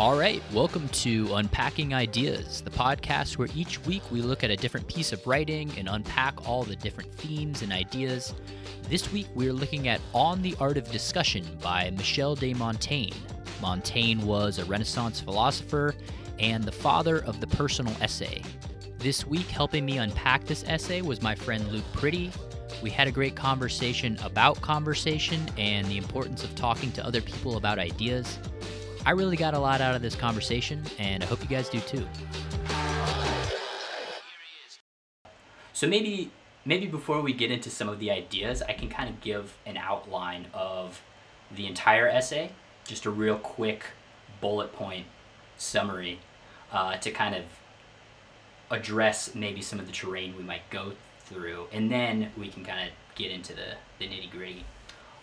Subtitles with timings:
[0.00, 4.56] All right, welcome to Unpacking Ideas, the podcast where each week we look at a
[4.56, 8.32] different piece of writing and unpack all the different themes and ideas.
[8.88, 13.14] This week we're looking at On the Art of Discussion by Michel de Montaigne.
[13.60, 15.94] Montaigne was a Renaissance philosopher
[16.38, 18.42] and the father of the personal essay.
[18.96, 22.32] This week, helping me unpack this essay was my friend Luke Pretty.
[22.82, 27.58] We had a great conversation about conversation and the importance of talking to other people
[27.58, 28.38] about ideas.
[29.06, 31.80] I really got a lot out of this conversation, and I hope you guys do
[31.80, 32.06] too.
[35.72, 36.30] So maybe
[36.66, 39.78] maybe before we get into some of the ideas, I can kind of give an
[39.78, 41.00] outline of
[41.50, 42.50] the entire essay,
[42.86, 43.84] just a real quick
[44.40, 45.06] bullet point
[45.56, 46.20] summary
[46.70, 47.44] uh, to kind of
[48.70, 52.86] address maybe some of the terrain we might go through, and then we can kind
[52.86, 54.64] of get into the, the nitty gritty.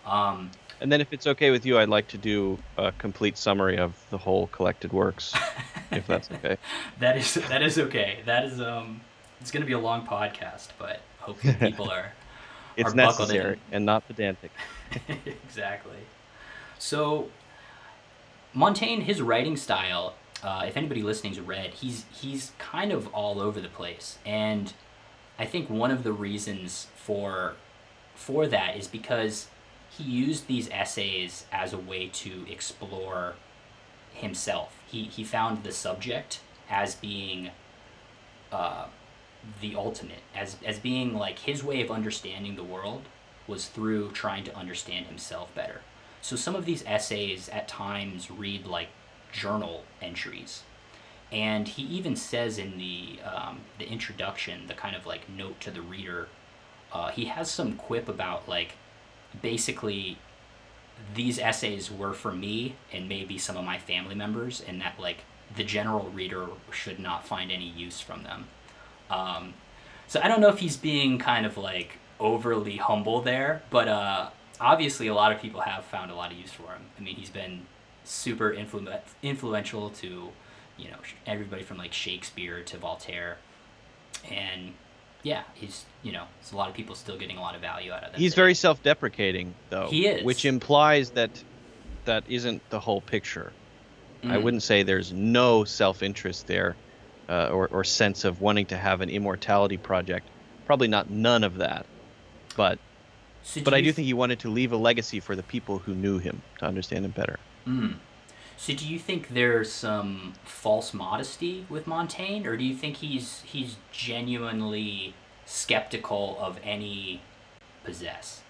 [0.04, 3.78] Um, and then, if it's okay with you, I'd like to do a complete summary
[3.78, 5.34] of the whole collected works,
[5.90, 6.56] if that's okay.
[7.00, 8.20] That is that is okay.
[8.24, 9.00] That is um,
[9.40, 12.12] it's going to be a long podcast, but hopefully people are.
[12.76, 14.50] it's are necessary and not pedantic.
[15.26, 15.98] exactly.
[16.78, 17.28] So,
[18.54, 23.60] Montaigne, his writing style uh, if anybody listening's read, he's he's kind of all over
[23.60, 24.72] the place, and
[25.38, 27.54] I think one of the reasons for
[28.14, 29.48] for that is because
[29.98, 33.34] he used these essays as a way to explore
[34.12, 34.80] himself.
[34.86, 36.40] He he found the subject
[36.70, 37.50] as being
[38.52, 38.86] uh,
[39.60, 43.02] the ultimate, as as being like his way of understanding the world
[43.46, 45.80] was through trying to understand himself better.
[46.20, 48.88] So some of these essays at times read like
[49.32, 50.62] journal entries.
[51.30, 55.70] And he even says in the um, the introduction, the kind of like note to
[55.70, 56.28] the reader,
[56.92, 58.74] uh, he has some quip about like
[59.42, 60.18] basically
[61.14, 65.18] these essays were for me and maybe some of my family members, and that like
[65.56, 68.46] the general reader should not find any use from them.
[69.10, 69.54] Um,
[70.06, 74.30] so I don't know if he's being kind of like overly humble there, but uh,
[74.60, 76.82] obviously a lot of people have found a lot of use for him.
[76.98, 77.66] I mean, he's been
[78.04, 80.30] super influ- influential to
[80.76, 83.38] you know everybody from like Shakespeare to Voltaire,
[84.30, 84.74] and
[85.28, 87.92] yeah, he's you know there's a lot of people still getting a lot of value
[87.92, 88.18] out of that.
[88.18, 89.88] He's very self-deprecating though.
[89.88, 91.30] He is, which implies that
[92.06, 93.52] that isn't the whole picture.
[94.22, 94.32] Mm.
[94.32, 96.76] I wouldn't say there's no self-interest there,
[97.28, 100.26] uh, or or sense of wanting to have an immortality project.
[100.66, 101.86] Probably not none of that,
[102.56, 102.78] but.
[103.42, 105.78] So but I do th- think he wanted to leave a legacy for the people
[105.78, 107.38] who knew him to understand him better.
[107.66, 107.94] Mm.
[108.58, 113.40] So do you think there's some false modesty with Montaigne, or do you think he's
[113.42, 115.14] he's genuinely
[115.46, 117.22] skeptical of any
[117.84, 118.42] possess?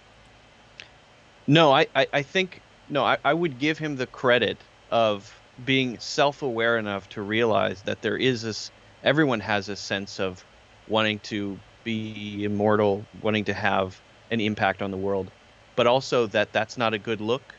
[1.45, 4.57] No, I, I, I think no, I, I would give him the credit
[4.89, 5.31] of
[5.63, 8.71] being self aware enough to realize that there is this
[9.03, 10.43] everyone has a sense of
[10.87, 15.29] wanting to be immortal, wanting to have an impact on the world,
[15.75, 17.53] but also that that's not a good look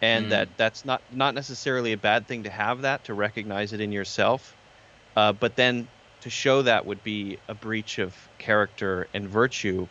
[0.00, 0.30] and mm.
[0.30, 3.92] that that's not not necessarily a bad thing to have that to recognize it in
[3.92, 4.56] yourself.
[5.16, 5.88] Uh, but then
[6.22, 9.88] to show that would be a breach of character and virtue.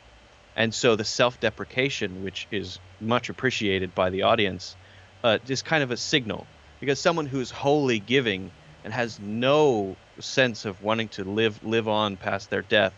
[0.56, 4.76] And so the self-deprecation which is much appreciated by the audience
[5.24, 6.48] uh, is kind of a signal.
[6.80, 8.52] Because someone who's wholly giving
[8.84, 12.94] and has no sense of wanting to live live on past their death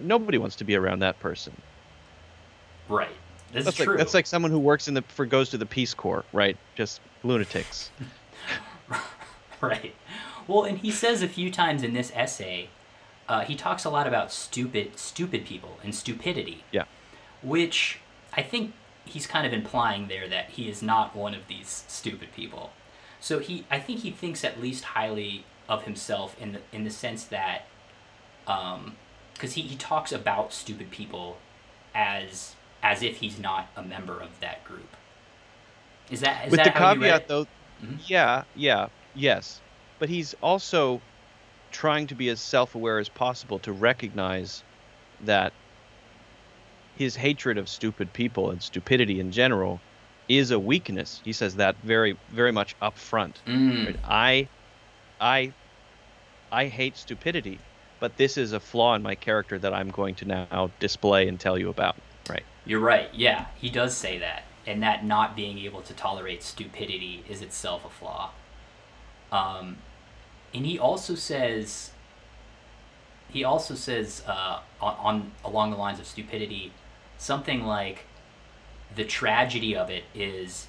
[0.00, 1.52] nobody wants to be around that person.
[2.88, 3.10] Right
[3.52, 5.94] this that's like, That's like someone who works in the for goes to the Peace
[5.94, 6.56] Corps, right?
[6.74, 7.90] Just lunatics.
[9.60, 9.94] right.
[10.46, 12.68] Well, and he says a few times in this essay,
[13.28, 16.64] uh, he talks a lot about stupid, stupid people and stupidity.
[16.72, 16.84] Yeah.
[17.42, 18.00] Which
[18.32, 18.72] I think
[19.04, 22.72] he's kind of implying there that he is not one of these stupid people.
[23.20, 26.90] So he, I think he thinks at least highly of himself in the in the
[26.90, 27.66] sense that,
[28.46, 28.96] um,
[29.34, 31.38] because he, he talks about stupid people
[31.94, 34.96] as as if he's not a member of that group.
[36.10, 37.44] Is that is with that the caveat though?
[37.82, 37.96] Mm-hmm.
[38.06, 39.60] Yeah, yeah, yes,
[39.98, 41.00] but he's also
[41.70, 44.62] trying to be as self-aware as possible to recognize
[45.24, 45.52] that
[46.96, 49.80] his hatred of stupid people and stupidity in general
[50.28, 51.20] is a weakness.
[51.24, 53.40] He says that very, very much up front.
[53.46, 53.96] Mm.
[54.04, 54.48] I,
[55.20, 55.52] I,
[56.50, 57.58] I hate stupidity,
[58.00, 61.38] but this is a flaw in my character that I'm going to now display and
[61.38, 61.96] tell you about.
[62.68, 63.08] You're right.
[63.14, 67.84] Yeah, he does say that, and that not being able to tolerate stupidity is itself
[67.84, 68.30] a flaw.
[69.32, 69.78] Um,
[70.54, 71.92] and he also says.
[73.30, 76.72] He also says uh, on, on along the lines of stupidity,
[77.18, 78.04] something like,
[78.94, 80.66] the tragedy of it is,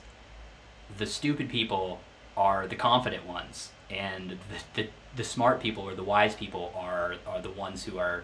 [0.98, 2.00] the stupid people
[2.36, 7.16] are the confident ones, and the, the, the smart people or the wise people are
[7.28, 8.24] are the ones who are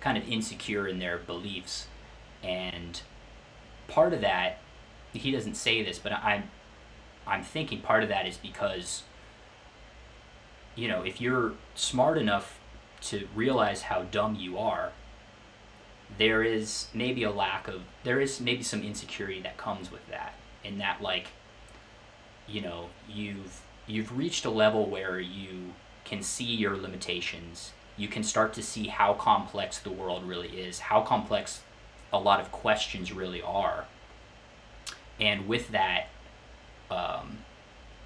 [0.00, 1.86] kind of insecure in their beliefs,
[2.42, 3.02] and
[3.88, 4.58] part of that
[5.12, 6.50] he doesn't say this, but I'm
[7.26, 9.02] I'm thinking part of that is because
[10.74, 12.58] you know if you're smart enough
[13.02, 14.92] to realize how dumb you are
[16.18, 20.34] there is maybe a lack of there is maybe some insecurity that comes with that
[20.62, 21.28] in that like
[22.46, 25.72] you know you've you've reached a level where you
[26.04, 27.72] can see your limitations.
[27.96, 31.62] You can start to see how complex the world really is how complex
[32.12, 33.86] a lot of questions really are.
[35.20, 36.08] And with that
[36.90, 37.38] um,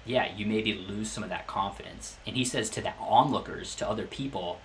[0.05, 2.17] yeah you maybe lose some of that confidence.
[2.25, 4.59] And he says to the onlookers to other people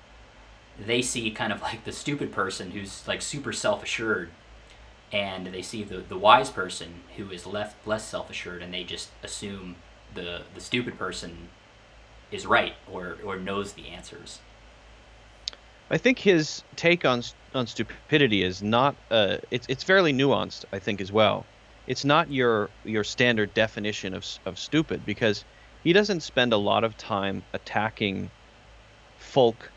[0.78, 4.30] they see kind of like the stupid person who's like super self-assured
[5.12, 9.10] and they see the, the wise person who is left less self-assured and they just
[9.22, 9.76] assume
[10.14, 11.48] the the stupid person
[12.30, 14.38] is right or or knows the answers
[15.92, 17.22] I think his take on
[17.54, 20.64] on stupidity is not uh, it's it's fairly nuanced.
[20.72, 21.44] I think as well.
[21.86, 25.44] It's not your your standard definition of of stupid because
[25.84, 28.30] he doesn't spend a lot of time attacking
[29.18, 29.70] folk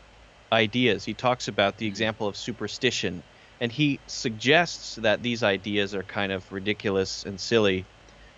[0.52, 1.04] ideas.
[1.04, 3.22] He talks about the example of superstition,
[3.60, 7.84] and he suggests that these ideas are kind of ridiculous and silly.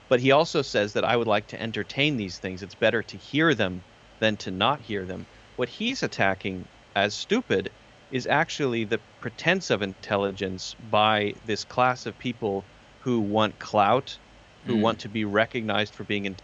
[0.09, 2.63] But he also says that I would like to entertain these things.
[2.65, 3.83] It's better to hear them
[4.21, 5.27] than to not hear them.
[5.57, 6.67] What he's attacking
[7.05, 7.71] as stupid
[8.11, 12.65] is actually the pretense of intelligence by this class of people
[13.01, 14.19] who want clout,
[14.67, 14.81] who mm.
[14.81, 16.37] want to be recognized for being in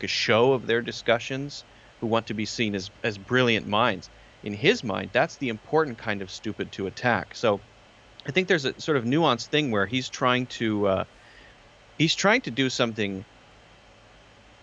[0.00, 1.64] a show of their discussions,
[2.00, 4.10] who want to be seen as, as brilliant minds
[4.42, 7.34] in his mind, that's the important kind of stupid to attack.
[7.34, 7.60] So
[8.26, 11.04] I think there's a sort of nuanced thing where he's trying to uh,
[11.98, 13.24] he's trying to do something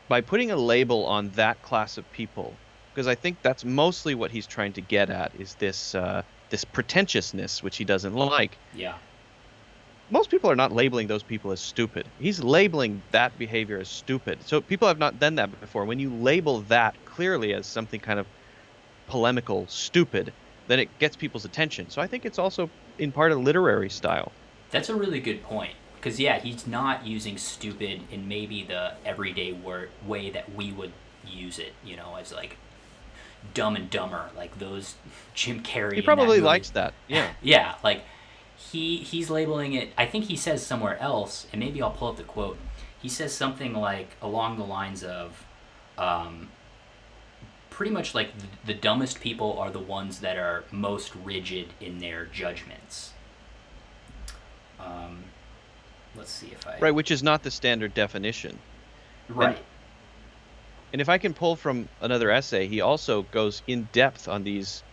[0.07, 2.55] by putting a label on that class of people
[2.93, 6.63] because I think that's mostly what he's trying to get at is this uh, this
[6.63, 8.57] pretentiousness which he doesn't like.
[8.75, 8.95] Yeah.
[10.11, 12.05] Most people are not labeling those people as stupid.
[12.19, 14.43] He's labeling that behavior as stupid.
[14.45, 15.85] So people have not done that before.
[15.85, 18.27] When you label that clearly as something kind of
[19.07, 20.31] polemical, stupid,
[20.67, 21.89] then it gets people's attention.
[21.89, 22.69] So I think it's also
[22.99, 24.31] in part a literary style.
[24.69, 25.73] That's a really good point.
[25.95, 30.91] Because, yeah, he's not using stupid in maybe the everyday word, way that we would
[31.25, 32.57] use it, you know, as like
[33.53, 34.95] dumb and dumber, like those
[35.33, 35.95] Jim Carrey.
[35.95, 36.93] He probably that likes that.
[37.07, 37.31] Yeah.
[37.41, 38.03] yeah, like
[38.55, 39.91] he he's labeling it.
[39.97, 42.57] I think he says somewhere else, and maybe I'll pull up the quote.
[43.01, 45.45] He says something like along the lines of,
[45.97, 46.49] um,
[47.69, 51.99] pretty much like the, the dumbest people are the ones that are most rigid in
[51.99, 53.11] their judgments.
[54.79, 55.25] Um,
[56.15, 58.57] let's see if I right, which is not the standard definition.
[59.27, 59.57] Right.
[59.57, 59.65] And,
[60.93, 64.83] and if I can pull from another essay, he also goes in depth on these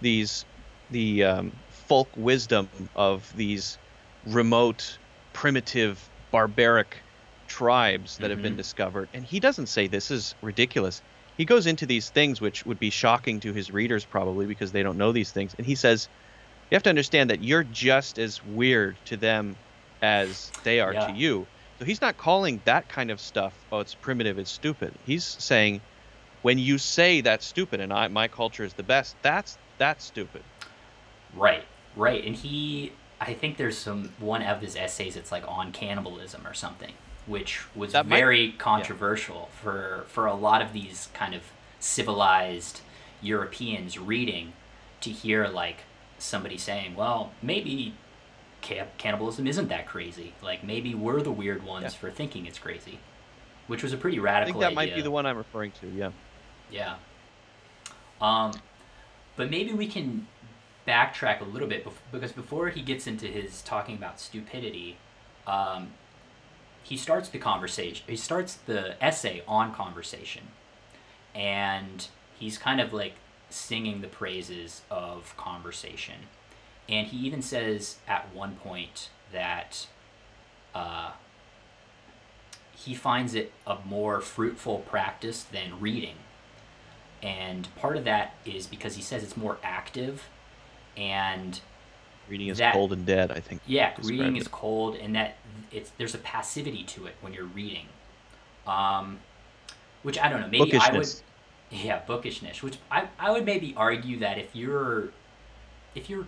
[0.00, 0.44] these
[0.90, 3.78] the um, folk wisdom of these
[4.26, 4.98] remote,
[5.32, 6.96] primitive, barbaric
[7.48, 8.30] tribes that mm-hmm.
[8.30, 8.58] have been mm-hmm.
[8.58, 9.08] discovered.
[9.12, 11.02] And he doesn't say this is ridiculous
[11.36, 14.82] he goes into these things which would be shocking to his readers probably because they
[14.82, 16.08] don't know these things and he says
[16.70, 19.56] you have to understand that you're just as weird to them
[20.00, 21.06] as they are yeah.
[21.06, 21.46] to you
[21.78, 24.92] so he's not calling that kind of stuff oh it's primitive it's stupid.
[25.06, 25.80] He's saying
[26.42, 30.42] when you say that's stupid and I, my culture is the best that's that's stupid.
[31.34, 31.64] Right
[31.96, 32.24] right.
[32.24, 36.52] And he i think there's some one of his essays it's like on cannibalism or
[36.54, 36.92] something
[37.26, 39.62] which was that very might, controversial yeah.
[39.62, 41.42] for for a lot of these kind of
[41.78, 42.80] civilized
[43.20, 44.52] Europeans reading
[45.00, 45.78] to hear like
[46.18, 47.94] somebody saying, "Well, maybe
[48.62, 50.34] cannibalism isn't that crazy.
[50.42, 51.90] Like maybe we're the weird ones yeah.
[51.90, 52.98] for thinking it's crazy,"
[53.66, 54.50] which was a pretty radical.
[54.50, 54.92] I think that idea.
[54.92, 55.88] might be the one I'm referring to.
[55.88, 56.10] Yeah.
[56.70, 56.94] Yeah.
[58.20, 58.52] Um,
[59.36, 60.26] but maybe we can
[60.86, 64.96] backtrack a little bit because before he gets into his talking about stupidity,
[65.46, 65.88] um,
[66.82, 70.42] he starts the conversation he starts the essay on conversation
[71.34, 73.14] and he's kind of like
[73.48, 76.14] singing the praises of conversation
[76.92, 79.86] and he even says at one point that
[80.74, 81.12] uh,
[82.72, 86.16] he finds it a more fruitful practice than reading
[87.22, 90.28] and part of that is because he says it's more active
[90.96, 91.60] and
[92.28, 94.40] reading is that, cold and dead i think yeah reading it.
[94.40, 95.36] is cold and that
[95.72, 97.86] it's there's a passivity to it when you're reading,
[98.66, 99.18] um,
[100.02, 100.48] which I don't know.
[100.48, 101.08] Maybe I would,
[101.70, 102.62] yeah, bookishness.
[102.62, 105.08] Which I, I would maybe argue that if you're
[105.94, 106.26] if you're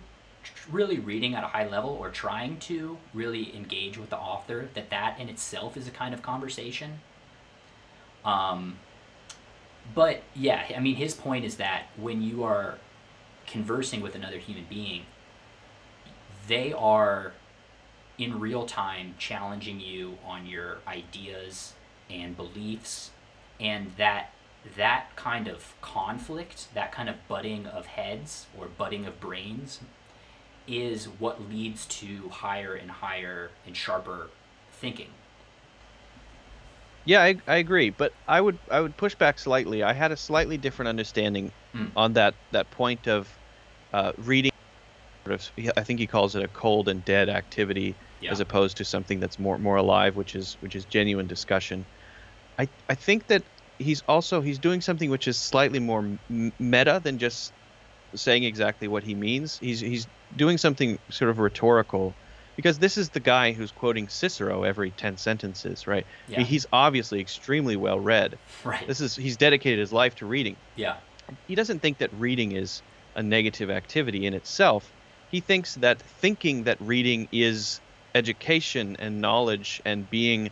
[0.69, 4.89] really reading at a high level or trying to really engage with the author, that
[4.89, 6.99] that in itself is a kind of conversation.
[8.23, 8.77] Um,
[9.93, 12.79] but yeah, I mean, his point is that when you are
[13.45, 15.03] conversing with another human being,
[16.47, 17.33] they are
[18.17, 21.73] in real time challenging you on your ideas
[22.09, 23.11] and beliefs
[23.59, 24.31] and that
[24.77, 29.79] that kind of conflict that kind of butting of heads or butting of brains
[30.67, 34.27] is what leads to higher and higher and sharper
[34.73, 35.07] thinking
[37.05, 39.83] Yeah, I, I agree, but I would I would push back slightly.
[39.83, 41.91] I had a slightly different understanding Mm.
[41.95, 43.27] on that that point of
[43.93, 44.51] uh, reading.
[45.27, 48.77] Sort of, I think he calls it a cold and dead activity, yeah as opposed
[48.77, 51.83] to something that's more more alive, which is which is genuine discussion.
[52.57, 53.43] I I think that
[53.77, 57.51] he's also he's doing something which is slightly more m- meta than just
[58.15, 59.57] saying exactly what he means.
[59.59, 62.13] He's he's doing something sort of rhetorical,
[62.55, 66.05] because this is the guy who's quoting Cicero every ten sentences, right?
[66.27, 68.37] yeah He's obviously extremely well read.
[68.63, 70.55] right This is he's dedicated his life to reading.
[70.75, 70.97] yeah
[71.47, 72.81] He doesn't think that reading is
[73.15, 74.91] a negative activity in itself.
[75.31, 77.79] He thinks that thinking that reading is
[78.13, 80.47] education and knowledge and being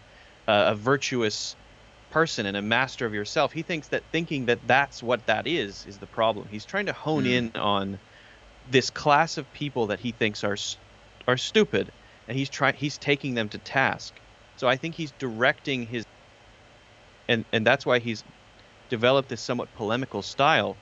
[0.48, 1.56] uh, a virtuous
[2.10, 3.52] person and a master of yourself.
[3.54, 6.48] He thinks that thinking that that's what that is is the problem.
[6.48, 7.32] He's trying to hone Mm.
[7.38, 8.00] in on
[8.66, 10.58] this class of people that he thinks are
[11.28, 11.92] are stupid
[12.28, 14.22] and he's trying he's taking them to task.
[14.58, 16.06] So I think he's directing his
[17.28, 18.24] and and that's why he's
[18.90, 20.80] developed this somewhat polemical style.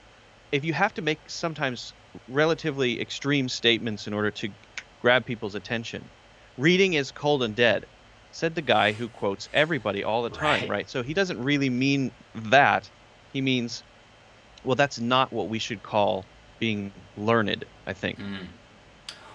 [0.51, 1.93] If you have to make sometimes
[2.27, 4.49] relatively extreme statements in order to
[4.99, 6.11] grab people's attention,
[6.57, 7.85] reading is cold and dead,
[8.31, 10.69] said the guy who quotes everybody all the time, Right.
[10.69, 10.89] right?
[10.89, 12.91] So he doesn't really mean that.
[13.29, 13.83] He means,
[14.63, 16.29] well, that's not what we should call
[16.61, 18.19] being learned, I think.
[18.19, 18.45] Mm.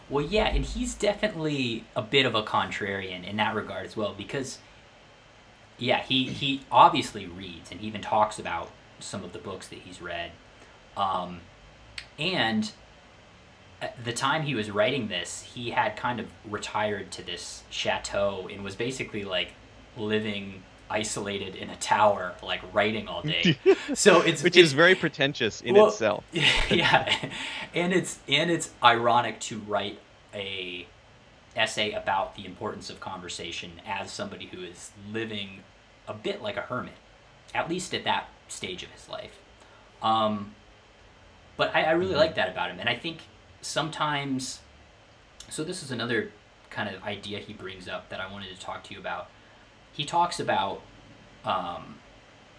[0.08, 4.14] Well, yeah, and he's definitely a bit of a contrarian in that regard as well
[4.16, 4.58] because,
[5.76, 9.80] yeah, he, he obviously reads and he even talks about some of the books that
[9.80, 10.30] he's read.
[10.96, 11.40] Um,
[12.16, 12.70] and
[13.82, 18.48] at the time he was writing this, he had kind of retired to this chateau
[18.50, 19.54] and was basically like
[19.96, 23.58] living isolated in a tower, like writing all day.
[23.94, 26.24] So it's Which it's, is very pretentious in well, itself.
[26.70, 27.30] yeah,
[27.74, 29.98] and it's and it's ironic to write
[30.34, 30.86] a
[31.54, 35.60] essay about the importance of conversation as somebody who is living
[36.06, 36.94] a bit like a hermit,
[37.54, 39.38] at least at that stage of his life.
[40.02, 40.54] Um,
[41.56, 43.18] but I, I really like that about him, and I think
[43.60, 44.60] sometimes.
[45.48, 46.32] So this is another
[46.70, 49.30] kind of idea he brings up that I wanted to talk to you about.
[49.96, 50.82] He talks about
[51.44, 51.96] um,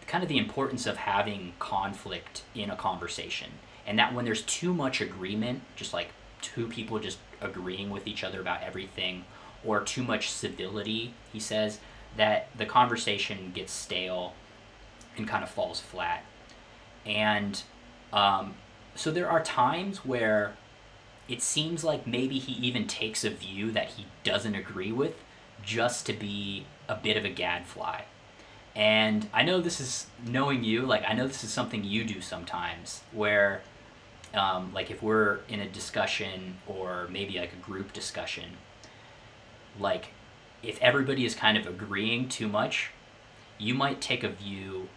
[0.07, 3.51] kind of the importance of having conflict in a conversation
[3.85, 6.09] and that when there's too much agreement just like
[6.41, 9.25] two people just agreeing with each other about everything
[9.65, 11.79] or too much civility he says
[12.15, 14.33] that the conversation gets stale
[15.17, 16.23] and kind of falls flat.
[17.05, 17.61] And
[18.13, 18.55] um,
[18.95, 20.55] so there are times where
[21.27, 25.15] it seems like maybe he even takes a view that he doesn't agree with
[25.63, 28.01] just to be a bit of a gadfly
[28.77, 32.21] and I know this is knowing you, like I know this is something you do
[32.21, 33.63] sometimes where
[34.35, 38.51] um, like if we're in a discussion or maybe like a group discussion,
[39.79, 40.09] like
[40.61, 42.91] if everybody is kind of agreeing too much,
[43.57, 44.89] you might take a view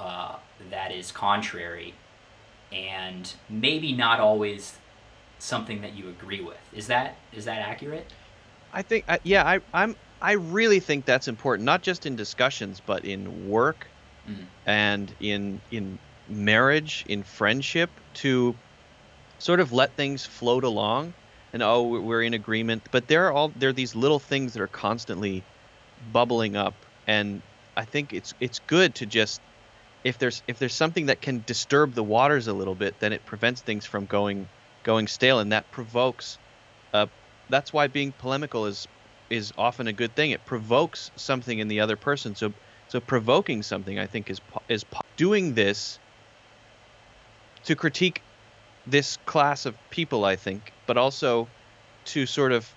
[0.00, 0.34] uh,
[0.68, 1.94] that is contrary
[2.72, 4.78] and maybe not always
[5.38, 6.58] something that you agree with.
[6.72, 8.12] Is that is that accurate?
[8.72, 13.04] I think, yeah, I, I'm, I really think that's important, not just in discussions, but
[13.04, 13.94] in work
[14.28, 14.54] Mm.
[14.66, 15.98] and in in
[16.28, 18.60] marriage, in friendship, to
[19.40, 21.14] sort of let things float along,
[21.52, 22.88] and oh, we're- we're in agreement.
[22.92, 25.46] But there are all there are these little things that are constantly
[26.00, 27.42] bubbling up, and
[27.76, 29.40] I think it's it's good to just
[30.04, 33.24] if there's if there's something that can disturb the waters a little bit, then it
[33.26, 34.50] prevents things from going
[34.84, 36.38] going stale, and that provokes.
[36.92, 37.06] Uh,
[37.50, 38.86] that's why being polemical is
[39.30, 40.32] is often a good thing.
[40.32, 42.34] It provokes something in the other person.
[42.34, 42.52] So
[42.88, 44.84] so provoking something, I think, is is
[45.16, 45.98] doing this
[47.64, 48.20] to critique
[48.86, 50.24] this class of people.
[50.24, 51.48] I think, but also
[52.06, 52.68] to sort of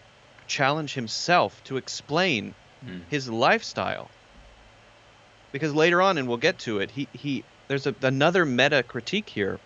[0.48, 2.54] challenge himself to explain
[2.86, 3.02] Mm.
[3.10, 4.10] his lifestyle.
[5.54, 9.30] Because later on, and we'll get to it, he he there's a, another meta critique
[9.30, 9.58] here,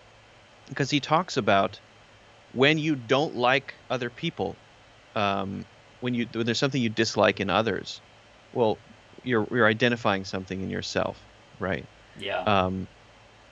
[0.68, 1.80] because he talks about
[2.52, 4.54] when you don't like other people,
[5.16, 5.64] um,
[6.00, 8.00] when you when there's something you dislike in others,
[8.52, 8.78] well,
[9.24, 11.20] you're you're identifying something in yourself,
[11.58, 11.84] right?
[12.18, 12.42] Yeah.
[12.42, 12.88] Um,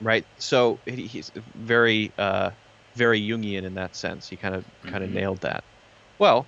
[0.00, 0.24] right.
[0.38, 2.50] So he, he's very uh,
[2.94, 4.28] very Jungian in that sense.
[4.28, 5.64] He kind of kind of nailed that.
[6.18, 6.46] Well,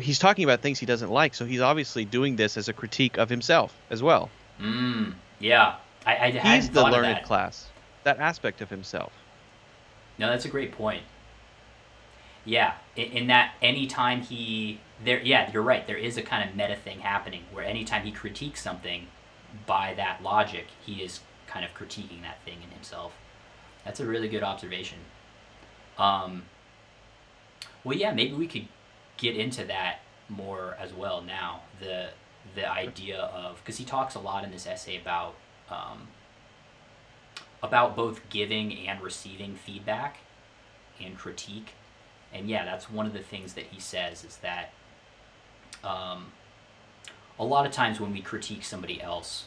[0.00, 3.18] he's talking about things he doesn't like, so he's obviously doing this as a critique
[3.18, 4.30] of himself as well.
[4.60, 7.24] Mm, yeah, I, I He's the learned that.
[7.24, 7.68] class.
[8.04, 9.12] That aspect of himself.
[10.18, 11.02] No, that's a great point.
[12.44, 15.86] Yeah, in, that anytime he there, yeah, you're right.
[15.86, 19.06] There is a kind of meta thing happening where anytime he critiques something,
[19.66, 23.12] by that logic, he is kind of critiquing that thing in himself.
[23.84, 24.98] That's a really good observation.
[25.98, 26.44] Um,
[27.84, 28.68] well, yeah, maybe we could
[29.16, 31.60] get into that more as well now.
[31.80, 32.10] The
[32.54, 35.34] the idea of because he talks a lot in this essay about
[35.70, 36.08] um,
[37.62, 40.18] about both giving and receiving feedback
[41.02, 41.72] and critique,
[42.32, 44.72] and yeah, that's one of the things that he says is that
[45.82, 46.26] um,
[47.38, 49.46] a lot of times when we critique somebody else,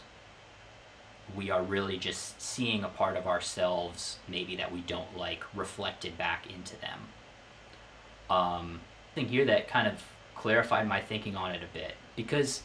[1.35, 6.17] we are really just seeing a part of ourselves maybe that we don't like reflected
[6.17, 6.99] back into them.
[8.29, 8.81] Um,
[9.15, 10.03] thing here that kind of
[10.35, 12.63] clarified my thinking on it a bit because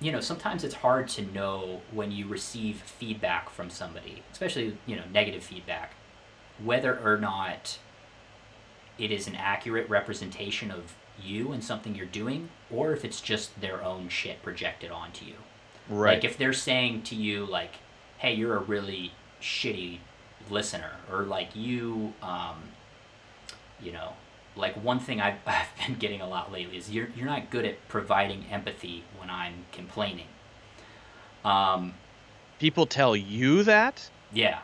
[0.00, 4.96] you know sometimes it's hard to know when you receive feedback from somebody especially you
[4.96, 5.94] know negative feedback
[6.62, 7.78] whether or not
[9.00, 13.60] it is an accurate representation of you and something you're doing or if it's just
[13.60, 15.34] their own shit projected onto you
[15.88, 16.14] Right.
[16.14, 17.72] like if they're saying to you like,
[18.18, 19.10] "Hey, you're a really
[19.42, 19.98] shitty
[20.48, 22.56] listener," or like you, um,
[23.82, 24.12] you know,
[24.54, 27.64] like one thing I've, I've been getting a lot lately is you're you're not good
[27.64, 30.28] at providing empathy when I'm complaining.
[31.44, 31.94] Um,
[32.60, 34.10] People tell you that?
[34.32, 34.60] yeah.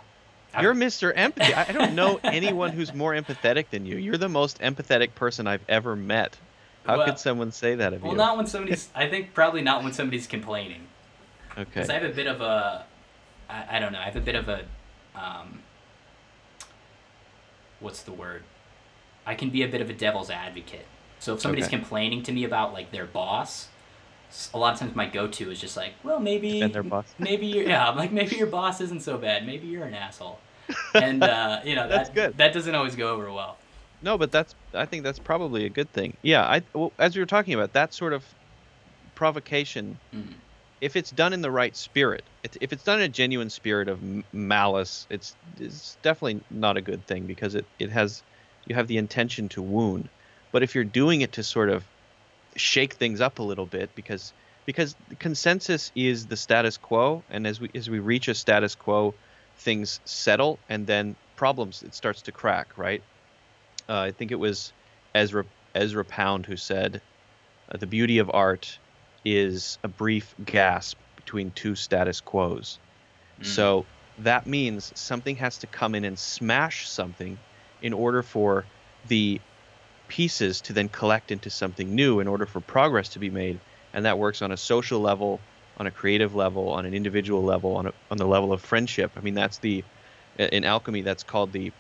[0.61, 1.13] You're Mr.
[1.15, 1.55] Empathy.
[1.55, 3.97] I don't know anyone who's more empathetic than you.
[3.97, 6.37] You're the most empathetic person I've ever met.
[6.85, 8.19] How Well- could someone say that of well, you?
[8.19, 8.89] not when somebody's.
[8.95, 10.87] I think probably not when somebody's complaining.
[11.53, 11.65] okay.
[11.65, 12.85] Because I have a bit of a,
[13.51, 14.65] I, I don't know, I have a bit of a,
[15.15, 15.61] um,
[17.81, 18.43] what's the word?
[19.27, 20.87] I can be a bit of a devil's advocate.
[21.19, 21.77] So if somebody's Okay.
[21.79, 23.69] complaining to me about like their boss,
[24.55, 27.07] a lot of times my go-to is just like, well, maybe, Defend their boss.
[27.19, 29.47] maybe you're, yeah, I'm like maybe your boss isn't so bad.
[29.47, 30.39] Maybe you're an asshole,
[30.95, 32.39] and uh, you know That's that good.
[32.39, 33.57] that doesn't always go over well.
[34.03, 36.17] No, but that's I think that's probably a good thing.
[36.23, 38.25] Yeah, I well, as we were talking about that sort of
[39.15, 40.35] provocation, Mm.
[40.81, 43.89] if it's done in the right spirit, it, if it's done in a genuine spirit
[43.89, 43.99] of
[44.33, 48.23] malice, it's it's definitely not a good thing because it it has
[48.67, 50.09] you have the intention to wound.
[50.53, 51.85] But if you're doing it to sort of
[52.57, 54.33] shake things up a little bit because
[54.67, 59.15] because consensus is the status quo and as we as we reach a status quo
[59.59, 63.03] things settle and then problems it starts to crack right
[63.89, 64.73] uh, i think it was
[65.15, 67.01] ezra ezra pound who said
[67.71, 68.79] uh, the beauty of art
[69.25, 72.79] is a brief gasp between two status quos
[73.41, 73.45] Mm.
[73.45, 73.85] so
[74.21, 77.37] that means something has to come in and smash something
[77.83, 78.65] in order for
[79.09, 79.39] the
[80.09, 83.61] pieces to then collect into something new in order for progress to be made
[83.93, 85.39] and that works on a social level
[85.79, 89.11] on a creative level on an individual level on, a, on the level of friendship
[89.17, 89.85] i mean that's the
[90.39, 91.73] in alchemy that's called the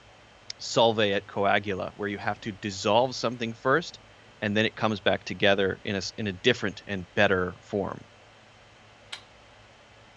[0.58, 3.98] solve et coagula where you have to dissolve something first
[4.42, 8.00] and then it comes back together in a, in a different and better form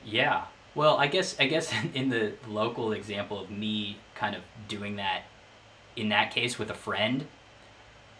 [0.05, 0.45] Yeah.
[0.75, 5.23] Well, I guess I guess in the local example of me kind of doing that
[5.95, 7.27] in that case with a friend,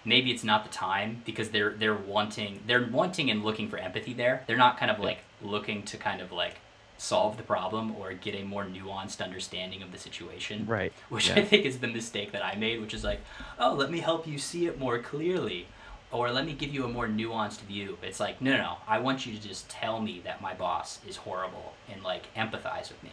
[0.06, 4.14] maybe it's not the time because they're they're wanting they're wanting and looking for empathy
[4.14, 4.44] there.
[4.48, 6.60] They're not kind of like looking to kind of like
[6.98, 10.66] solve the problem or get a more nuanced understanding of the situation.
[10.68, 11.36] right Which yeah.
[11.36, 13.22] I think is the mistake that I made, which is like,
[13.58, 15.68] oh, let me help you see it more clearly.
[16.12, 17.98] Or let me give you a more nuanced view.
[18.02, 18.78] It's like, no, no, no.
[18.88, 22.90] I want you to just tell me that my boss is horrible and like empathize
[22.90, 23.12] with me.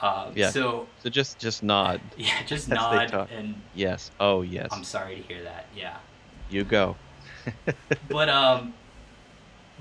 [0.00, 0.50] Uh, Yeah.
[0.50, 5.22] So so just just nod yeah, just nod and yes oh yes I'm sorry to
[5.22, 5.66] hear that.
[5.74, 5.96] Yeah.
[6.50, 6.96] you go
[8.08, 8.74] but um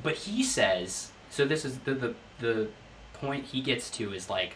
[0.02, 2.68] but he says so this is the the the
[3.14, 4.56] point he gets to is like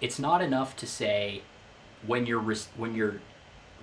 [0.00, 1.42] it's not enough to say
[2.06, 3.20] when you're re- when you're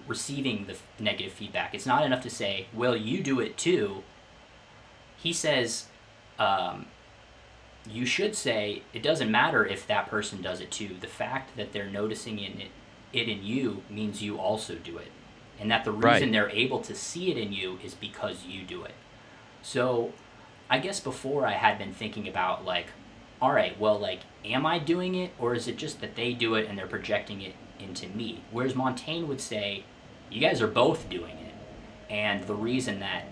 [0.08, 4.04] receiving the negative feedback it's not enough to say well you do it too.
[5.18, 5.86] He says
[6.38, 6.88] um,
[7.89, 10.96] you should say it doesn't matter if that person does it too.
[11.00, 12.72] The fact that they're noticing in it,
[13.13, 15.12] it in you means you also do it.
[15.60, 16.32] And that the reason Right.
[16.32, 18.96] they're able to see it in you is because you do it.
[19.62, 20.12] So
[20.69, 22.88] i guess before i had been thinking about like
[23.41, 26.56] all right well like am i doing it or is it just that they do
[26.56, 28.41] it and they're projecting it into me?
[28.52, 29.84] Whereas montaigne would say
[30.32, 31.54] you guys are both doing it.
[32.10, 33.26] And the reason that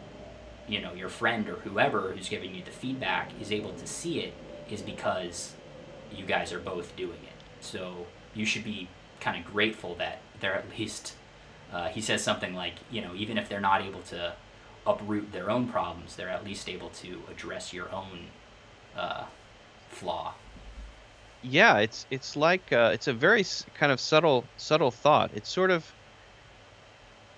[0.67, 4.19] you know your friend or whoever who's giving you the feedback is able to see
[4.19, 4.33] it
[4.69, 5.55] is because
[6.11, 7.63] you guys are both doing it.
[7.63, 8.87] So you should be
[9.19, 11.15] kind of grateful that they're at least
[11.71, 14.33] uh, he says something like you know even if they're not able to
[14.85, 18.27] uproot their own problems they're at least able to address your own
[18.97, 19.25] uh,
[19.89, 20.33] flaw
[21.43, 23.43] yeah, it's it's like uh, it's a very
[23.75, 25.31] kind of subtle subtle thought.
[25.33, 25.91] It's sort of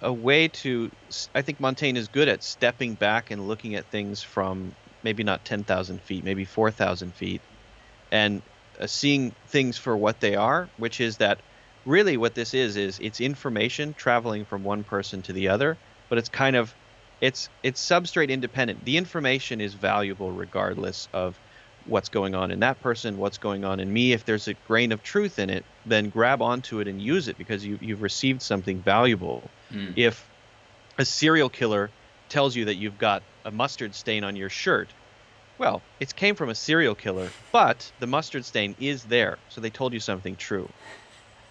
[0.01, 0.91] a way to.
[1.34, 5.45] I think Montaigne is good at stepping back and looking at things from maybe not
[5.45, 7.41] ten thousand feet, maybe four thousand feet,
[8.12, 8.41] and
[8.79, 11.39] uh, seeing things for what they are, which is that
[11.86, 15.77] really what this is is it's information traveling from one person to the other,
[16.10, 16.73] but it's kind of
[17.24, 18.84] it's it's substrate independent.
[18.84, 21.40] The information is valuable regardless of
[21.86, 24.12] what's going on in that person, what's going on in me.
[24.12, 27.38] If there's a grain of truth in it, then grab onto it and use it
[27.38, 29.50] because you, you've received something valuable.
[29.72, 29.94] Mm.
[29.96, 30.30] If
[30.98, 31.90] a serial killer
[32.28, 34.90] tells you that you've got a mustard stain on your shirt,
[35.58, 39.70] well, it came from a serial killer, but the mustard stain is there, so they
[39.70, 40.68] told you something true.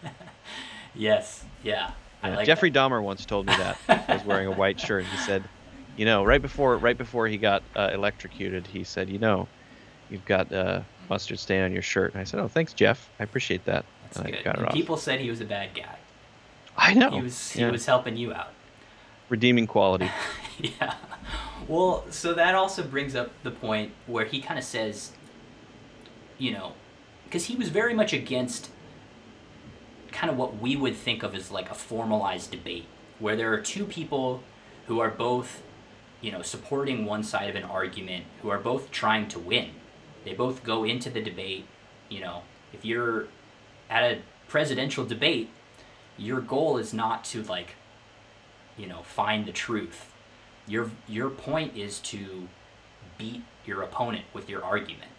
[0.94, 1.42] Yes.
[1.64, 1.92] Yeah.
[2.22, 2.78] Yeah, like Jeffrey that.
[2.78, 3.78] Dahmer once told me that.
[3.88, 5.04] I was wearing a white shirt.
[5.04, 5.42] He said,
[5.96, 9.48] you know, right before right before he got uh, electrocuted, he said, you know,
[10.10, 12.12] you've got uh, mustard stain on your shirt.
[12.12, 13.08] And I said, oh, thanks, Jeff.
[13.20, 13.84] I appreciate that.
[14.04, 14.74] That's and I got it And off.
[14.74, 15.96] people said he was a bad guy.
[16.76, 17.10] I know.
[17.10, 17.70] He was he yeah.
[17.70, 18.48] was helping you out.
[19.28, 20.10] redeeming quality.
[20.58, 20.94] yeah.
[21.68, 25.12] Well, so that also brings up the point where he kind of says,
[26.38, 26.72] you know,
[27.24, 28.70] because he was very much against
[30.10, 32.86] kind of what we would think of as like a formalized debate,
[33.18, 34.42] where there are two people
[34.86, 35.62] who are both,
[36.22, 39.70] you know, supporting one side of an argument, who are both trying to win.
[40.24, 41.66] They both go into the debate,
[42.08, 43.26] you know, if you're
[43.90, 45.50] at a presidential debate,
[46.16, 47.74] your goal is not to like
[48.76, 50.12] you know find the truth.
[50.66, 52.48] Your your point is to
[53.18, 55.10] beat your opponent with your argument.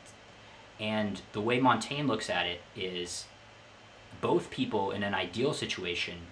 [0.80, 3.26] And the way montaigne looks at it is
[4.22, 6.28] both people in an ideal situation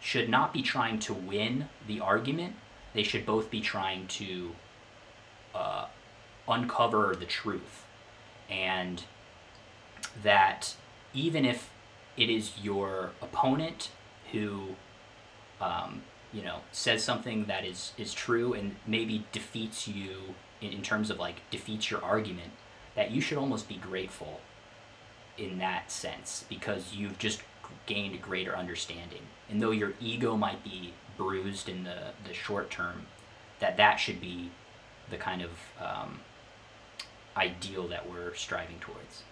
[0.00, 2.56] should not be trying to win the argument
[2.94, 4.52] they should both be trying to
[5.54, 5.86] uh,
[6.48, 7.84] uncover the truth.
[8.48, 9.04] And
[10.22, 10.74] that
[11.12, 11.70] even if
[12.16, 13.90] it is your opponent
[14.32, 14.76] who
[15.60, 16.02] um,
[16.32, 21.10] you know says something that is is true and maybe defeats you in, in terms
[21.10, 22.52] of like defeats your argument
[22.94, 24.40] that you should almost be grateful
[25.36, 27.42] in that sense because you've just
[27.86, 29.22] gained a greater understanding.
[29.50, 33.06] And though your ego might be bruised in the the short term
[33.60, 34.50] that that should be
[35.10, 35.50] the kind of
[35.80, 36.20] um,
[37.36, 39.22] ideal that we're striving towards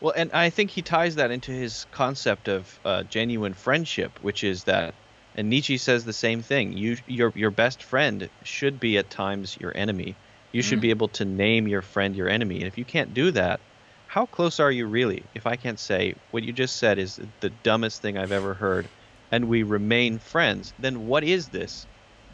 [0.00, 4.42] Well, and I think he ties that into his concept of uh, genuine friendship, which
[4.44, 4.94] is that,
[5.34, 6.72] and Nietzsche says the same thing.
[6.72, 10.18] You, your, your best friend should be at times your enemy.
[10.52, 10.82] You should Mhm.
[10.82, 13.60] be able to name your friend your enemy, and if you can't do that,
[14.06, 15.28] how close are you really?
[15.34, 18.88] If I can't say what you just said is the dumbest thing I've ever heard,
[19.32, 21.86] and we remain friends, then what is this,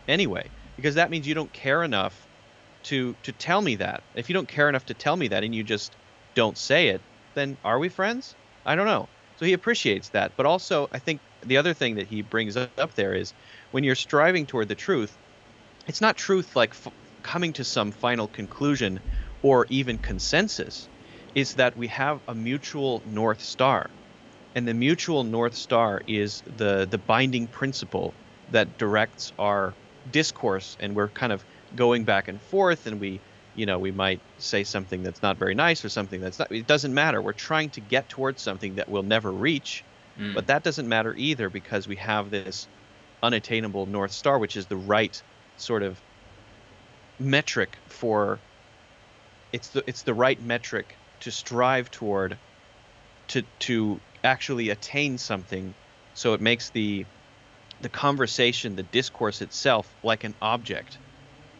[0.09, 0.48] anyway?
[0.76, 2.26] Because that means you don't care enough
[2.85, 4.02] to to tell me that.
[4.14, 5.96] If you don't care enough to tell me that, and you just
[6.35, 7.00] don't say it,
[7.35, 8.35] then are we friends?
[8.64, 9.09] I don't know.
[9.37, 10.32] So he appreciates that.
[10.37, 13.32] But also, I think the other thing that he brings up there is
[13.72, 15.16] when you're striving toward the truth,
[15.87, 19.00] it's not truth like f- coming to some final conclusion
[19.42, 20.88] or even consensus.
[21.35, 23.90] It's that we have a mutual North Star.
[24.57, 28.14] And the mutual North Star is the, the binding principle
[28.51, 29.75] that directs our
[30.11, 30.77] discourse.
[30.81, 31.45] And we're kind of
[31.77, 33.21] going back and forth and we
[33.57, 36.53] you know, we might say something that's not very nice or something that's not.
[36.53, 37.23] It doesn't matter.
[37.23, 39.83] We're trying to get towards something that we'll never reach,
[40.19, 40.35] Mm.
[40.35, 42.66] but that doesn't matter either because we have this
[43.23, 45.23] unattainable North Star, which is the right
[45.57, 46.01] sort of
[47.19, 48.38] metric for.
[49.53, 52.38] It's the it's the right metric to strive toward,
[53.29, 55.76] to to actually attain something,
[56.14, 57.06] so it makes the,
[57.80, 61.00] the conversation, the discourse itself, like an object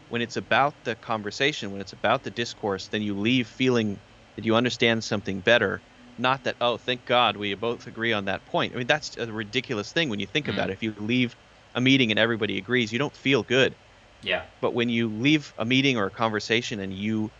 [0.07, 4.01] when it's about the conversation, when it's about the discourse, then you leave feeling
[4.35, 5.83] that you understand something better.
[6.17, 8.73] Not that, oh, thank God we both agree on that point.
[8.73, 10.71] I mean, that's a ridiculous thing when you think about Mm.
[10.71, 10.73] it.
[10.73, 11.35] If you leave
[11.75, 13.77] a meeting and everybody agrees, you don't feel good.
[14.21, 17.33] yeah But when you leave a meeting or a conversation and you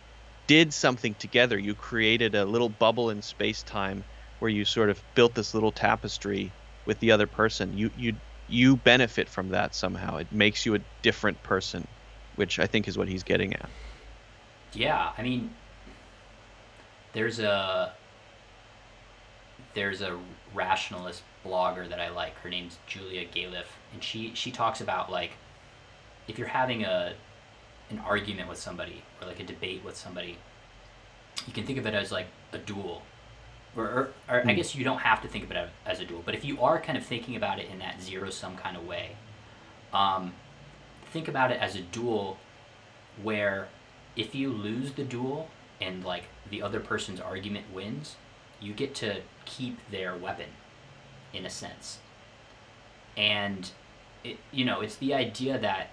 [0.48, 4.04] did something together, you created a little bubble in space time
[4.38, 6.52] where you sort of built this little tapestry
[6.86, 7.76] with the other person.
[7.76, 8.14] You you
[8.48, 10.16] you benefit from that somehow.
[10.16, 11.86] It makes you a different person,
[12.36, 13.68] which I think is what he's getting at.
[14.72, 15.50] Yeah, I mean,
[17.12, 17.92] there's a
[19.74, 20.18] there's a
[20.54, 22.34] rationalist blogger that I like.
[22.38, 25.32] Her name's Julia Galef, and she she talks about like
[26.26, 27.14] if you're having a
[27.90, 30.36] an argument with somebody or like a debate with somebody,
[31.46, 33.02] you can think of it as like a duel.
[33.78, 34.54] Or, or, or I Hmm.
[34.56, 36.80] guess you don't have to think of it as a duel, but if you are
[36.80, 39.16] kind of thinking about it in that zero sum kind of way,
[39.92, 40.34] um,
[41.12, 42.38] think about it as a duel
[43.22, 43.68] where
[44.16, 45.48] if you lose the duel
[45.80, 48.16] and like the other person's argument wins,
[48.60, 50.50] you get to keep their weapon,
[51.32, 51.98] in a sense.
[53.16, 53.70] And,
[54.24, 55.90] it, you know, it's the idea that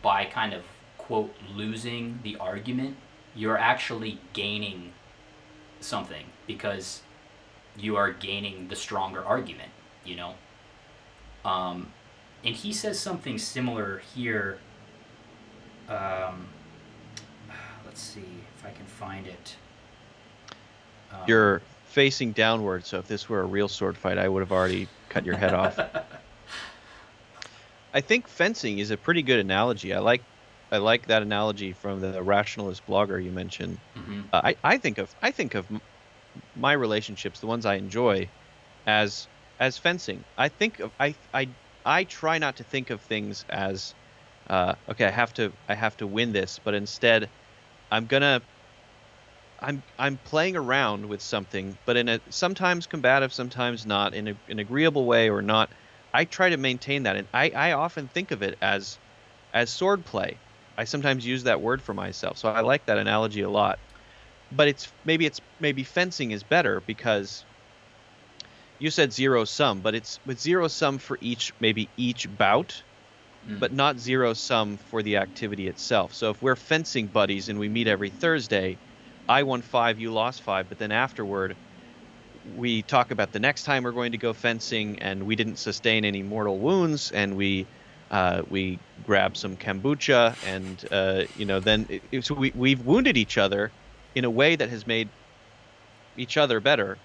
[0.00, 0.62] by kind of,
[0.98, 2.96] quote, losing the argument,
[3.34, 4.92] you're actually gaining
[5.80, 7.02] something because
[7.76, 9.70] you are gaining the stronger argument,
[10.04, 10.34] you know?
[11.44, 11.88] Um,
[12.44, 14.58] and he says something similar here.
[15.88, 16.46] Um,
[17.84, 18.24] let's see
[18.56, 19.56] if I can find it.
[21.12, 24.52] Um, You're facing downward, so if this were a real sword fight, I would have
[24.52, 25.78] already cut your head off.
[27.94, 29.92] I think fencing is a pretty good analogy.
[29.92, 30.22] I like
[30.70, 33.76] I like that analogy from the rationalist blogger you mentioned.
[33.94, 35.66] mhm, Uh, I, I think of I think of
[36.54, 38.32] my relationships, the ones I enjoy,
[38.86, 39.28] as
[39.60, 40.24] as fencing.
[40.38, 43.94] I think of I I I try not to think of things as
[44.48, 45.06] uh, okay.
[45.06, 47.32] I have to I have to win this, but instead,
[47.90, 48.42] I'm gonna
[49.60, 54.34] I'm I'm playing around with something, but in a sometimes combative, sometimes not, in a,
[54.48, 55.74] an agreeable way or not.
[56.14, 58.98] I try to maintain that, and I, I often think of it as
[59.52, 60.42] as sword play.
[60.78, 63.80] I sometimes use that word for myself, so I like that analogy a lot.
[64.52, 67.46] But it's maybe it's maybe fencing is better because
[68.78, 72.84] you said zero sum, but it's with zero sum for each maybe each bout,
[73.44, 76.14] mm, but not zero sum for the activity itself.
[76.14, 78.80] So if we're fencing buddies and we meet every Thursday,
[79.28, 81.58] I won five, you lost five, but then afterward,
[82.44, 86.04] we talk about the next time we're going to go fencing, and we didn't sustain
[86.04, 87.70] any mortal wounds, and we
[88.10, 92.82] uh, we grab some kombucha, and uh, you know then it, it- so we we've
[92.82, 93.74] wounded each other
[94.14, 95.08] in a way that has made
[96.16, 96.98] each other better,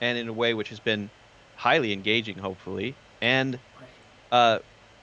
[0.00, 1.10] and in a way which has been
[1.56, 3.58] highly engaging, hopefully, and
[4.32, 4.58] uh,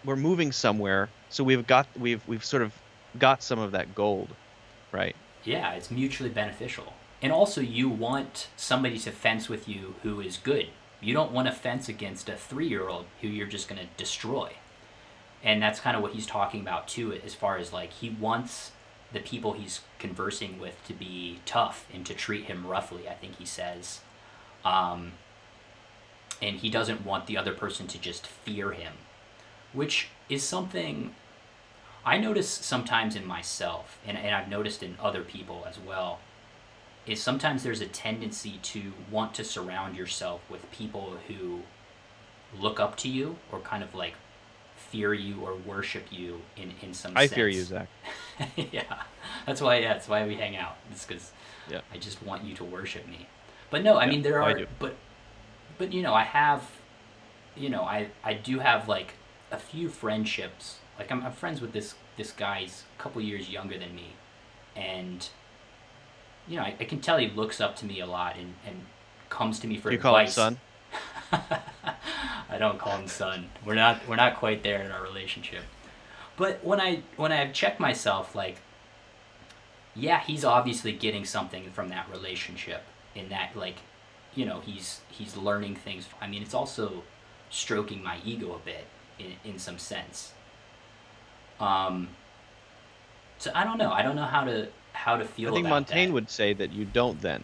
[0.06, 2.74] we're moving somewhere, so we've got we've we've sort of
[3.18, 4.30] got some of that gold,
[4.92, 5.16] right?
[5.44, 6.94] Yeah, it's mutually beneficial.
[7.22, 10.68] And also, you want somebody to fence with you who is good.
[11.00, 13.88] You don't want to fence against a three year old who you're just going to
[13.96, 14.54] destroy.
[15.42, 18.72] And that's kind of what he's talking about, too, as far as like he wants
[19.14, 23.38] the people he's conversing with to be tough and to treat him roughly, I think
[23.38, 24.02] he says.
[24.66, 25.14] Um,
[26.42, 28.94] and he doesn't want the other person to just fear him,
[29.72, 31.14] which is something
[32.06, 36.20] I notice sometimes in myself, and, and I've noticed in other people as well,
[37.06, 41.62] is sometimes there's a tendency to want to surround yourself with people who
[42.60, 44.16] look up to you or kind of like
[44.94, 47.34] fear you or worship you in, in some sense I sense.
[47.34, 47.88] fear you, Zach.
[48.56, 48.84] yeah,
[49.48, 49.78] that's why.
[49.80, 50.76] Yeah, that's why we hang out.
[50.92, 51.32] It's because
[51.72, 51.82] Yeah.
[51.92, 53.26] I just want you to worship me.
[53.72, 54.60] But no, I Yeah, mean there are.
[54.78, 54.96] But
[55.80, 56.62] but you know I have,
[57.56, 59.16] you know I I do have like
[59.52, 60.78] a few friendships.
[61.00, 64.10] Like I'm, I'm friends with this this guy's a couple years younger than me,
[64.76, 65.28] and
[66.48, 68.86] you know I, I can tell he looks up to me a lot and and
[69.30, 70.36] comes to me for you call him advice.
[70.36, 70.58] son?
[72.54, 73.50] I don't call him son.
[73.66, 75.64] We're not we're not quite there in our relationship.
[76.38, 78.58] But when I when I check myself, like,
[79.96, 82.84] yeah, he's obviously getting something from that relationship.
[83.16, 83.78] In that, like,
[84.36, 86.08] you know, he's he's learning things.
[86.22, 87.04] I mean, it's also
[87.50, 88.86] stroking my ego a bit
[89.18, 90.34] in in some sense.
[91.60, 92.10] Um.
[93.40, 93.92] So I don't know.
[93.92, 95.50] I don't know how to how to feel.
[95.50, 96.14] I think Montaigne that.
[96.14, 97.44] would say that you don't then.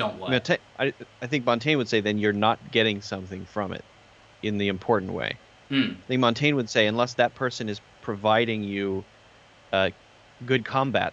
[0.00, 0.30] Don't what.
[0.78, 3.84] I, I think Montaigne would say then you're not getting something from it
[4.42, 5.36] in the important way.
[5.68, 5.92] Hmm.
[6.04, 9.04] I think Montaigne would say unless that person is providing you
[9.72, 9.90] uh,
[10.46, 11.12] good combat,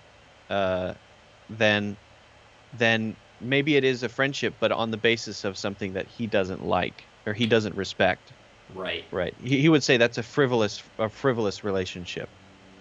[0.49, 0.93] uh,
[1.49, 1.97] then
[2.77, 6.65] then maybe it is a friendship, but on the basis of something that he doesn't
[6.65, 8.33] like or he doesn't respect.
[8.73, 9.05] Right.
[9.11, 9.33] Right.
[9.43, 12.29] He, he would say that's a frivolous a frivolous relationship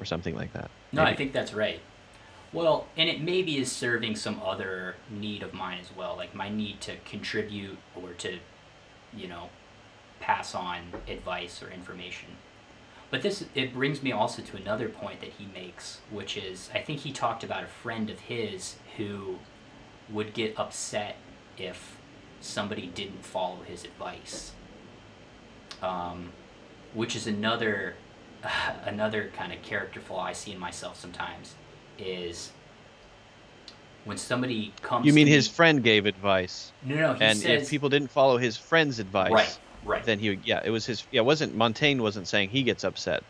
[0.00, 0.70] or something like that.
[0.92, 1.80] No, I think that's right.
[2.56, 6.48] Well, and it maybe is serving some other need of mine as well, like my
[6.48, 8.38] need to contribute or to,
[9.14, 9.50] you know,
[10.20, 12.30] pass on advice or information.
[13.10, 16.78] But this it brings me also to another point that he makes, which is I
[16.78, 19.36] think he talked about a friend of his who
[20.08, 21.16] would get upset
[21.58, 21.98] if
[22.40, 24.52] somebody didn't follow his advice.
[25.82, 26.32] Um,
[26.94, 27.96] which is another
[28.82, 31.54] another kind of character flaw I see in myself sometimes
[31.98, 32.50] is
[34.04, 35.06] when somebody comes.
[35.06, 38.10] You mean his me, friend gave advice, No, no, he and says if people didn't
[38.12, 40.02] follow his friend's advice, right, right.
[40.04, 42.84] then he would, yeah, it was his yeah, it wasn't Montaigne wasn't saying he gets
[42.84, 43.22] upset.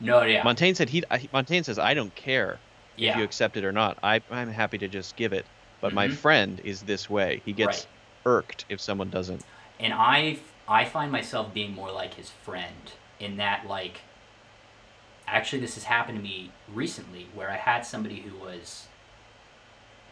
[0.00, 1.02] no, yeah, Montaigne said he
[1.32, 2.62] Montaigne says I don't care
[3.00, 3.98] if you accept it or not.
[4.02, 5.50] I I'm happy to just give it.
[5.82, 6.10] But my Mhm.
[6.10, 7.42] friend is this way.
[7.44, 7.88] He gets Right.
[8.26, 9.44] irked if someone doesn't.
[9.78, 14.02] and I I find myself being more like his friend in that like.
[15.26, 18.86] Actually, this has happened to me recently, where I had somebody who was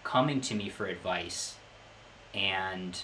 [0.02, 1.56] coming to me for advice,
[2.34, 3.00] and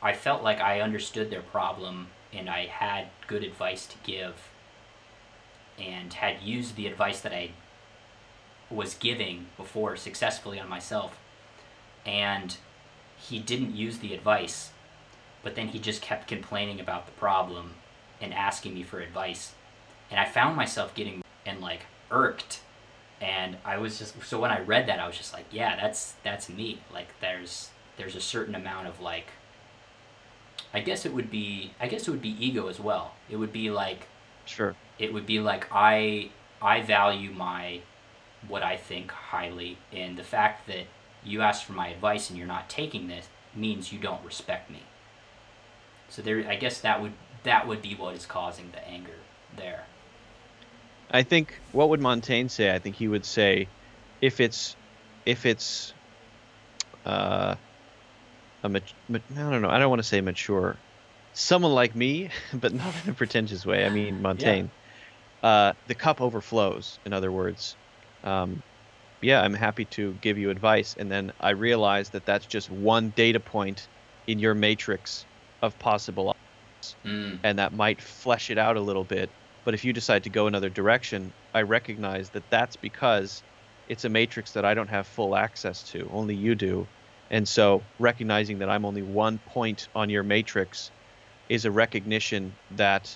[0.00, 4.50] I felt like I understood their problem and I had good advice to give
[5.78, 7.50] and had used the advice that I
[8.70, 11.18] was giving before successfully on myself.
[12.04, 12.56] And
[13.16, 14.70] he didn't use the advice,
[15.42, 17.74] but then he just kept complaining about the problem
[18.20, 19.54] and asking me for advice.
[20.10, 22.60] And I found myself getting and like irked
[23.20, 26.14] and I was just so when I read that I was just like, yeah, that's
[26.22, 26.80] that's me.
[26.92, 29.26] Like there's there's a certain amount of like
[30.72, 33.14] I guess it would be I guess it would be ego as well.
[33.28, 34.06] It would be like
[34.44, 34.74] Sure.
[34.98, 36.30] it would be like I
[36.62, 37.80] I value my
[38.46, 40.86] what I think highly and the fact that
[41.24, 44.82] you asked for my advice and you're not taking this means you don't respect me.
[46.08, 49.18] So there I guess that would that would be what is causing the anger
[49.56, 49.86] there.
[51.10, 52.74] I think what would Montaigne say?
[52.74, 53.66] I think he would say,
[54.20, 54.76] if it's,
[55.24, 55.92] if it's,
[57.04, 57.54] uh,
[58.62, 59.70] a mat- mat- I don't know.
[59.70, 60.76] I don't want to say mature.
[61.32, 63.84] Someone like me, but not in a pretentious way.
[63.86, 64.66] I mean Montaigne.
[65.42, 66.98] Uh, the cup overflows.
[67.06, 67.76] In other words,
[68.24, 68.60] um,
[69.22, 73.10] yeah, I'm happy to give you advice, and then I realize that that's just one
[73.10, 73.88] data point
[74.26, 75.24] in your matrix
[75.62, 77.38] of possible, options, Mm.
[77.44, 79.30] and that might flesh it out a little bit.
[79.68, 83.42] But if you decide to go another direction, I recognize that that's because
[83.90, 86.08] it's a matrix that I don't have full access to.
[86.10, 86.86] Only you do.
[87.30, 90.90] And so recognizing that I'm only one point on your matrix
[91.50, 93.14] is a recognition that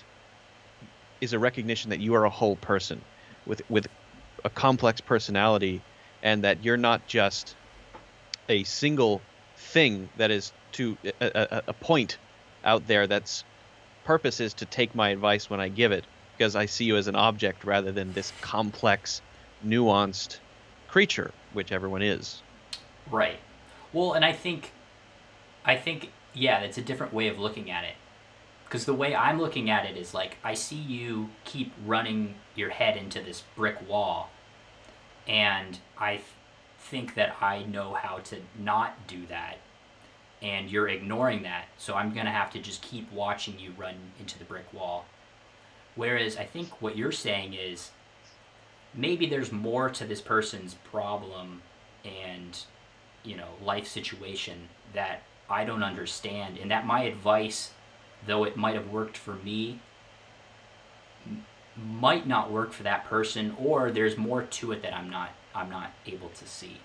[1.21, 3.01] is a recognition that you are a whole person
[3.47, 3.87] with with
[4.45, 5.81] a complex personality
[6.21, 7.55] and that you're not just
[8.47, 9.21] a single
[9.57, 12.19] thing that is to a, a, a point
[12.63, 13.43] out there that's
[14.05, 16.05] purpose is to take my advice when I give it
[16.43, 19.21] because I see you as an object rather than this complex,
[19.65, 20.39] nuanced
[20.89, 22.41] creature, which everyone is.
[23.09, 23.39] Right.
[23.93, 24.73] Well, and I think,
[25.63, 27.93] I think, yeah, it's a different way of looking at it.
[28.65, 32.71] Because the way I'm looking at it is like, I see you keep running your
[32.71, 34.29] head into this brick wall,
[35.25, 36.25] and I th-
[36.77, 39.59] think that I know how to not do that,
[40.41, 43.95] and you're ignoring that, so I'm going to have to just keep watching you run
[44.19, 45.05] into the brick wall.
[45.95, 47.91] Whereas I think what you're saying is
[48.93, 51.61] maybe there's more to this person's problem
[52.05, 52.59] and
[53.23, 57.71] you know life situation that I don't understand and that my advice
[58.25, 59.79] though it might have worked for me
[61.75, 65.69] might not work for that person or there's more to it that I'm not I'm
[65.69, 66.77] not able to see.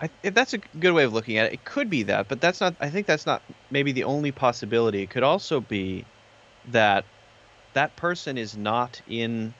[0.00, 1.54] I, that's a good way of looking at it.
[1.54, 2.76] It could be that, but that's not.
[2.80, 5.02] I think that's not maybe the only possibility.
[5.02, 6.04] It could also be
[6.70, 7.04] that
[7.74, 9.54] that person is not in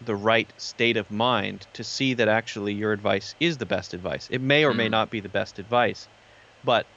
[0.00, 4.28] the right state of mind to see that actually your advice is the best advice.
[4.30, 4.92] It may or may Mm.
[4.92, 6.08] not be the best advice,
[6.64, 6.88] but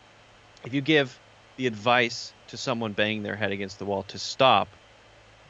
[0.65, 1.21] if you give
[1.57, 4.77] the advice to someone banging their head against the wall to stop,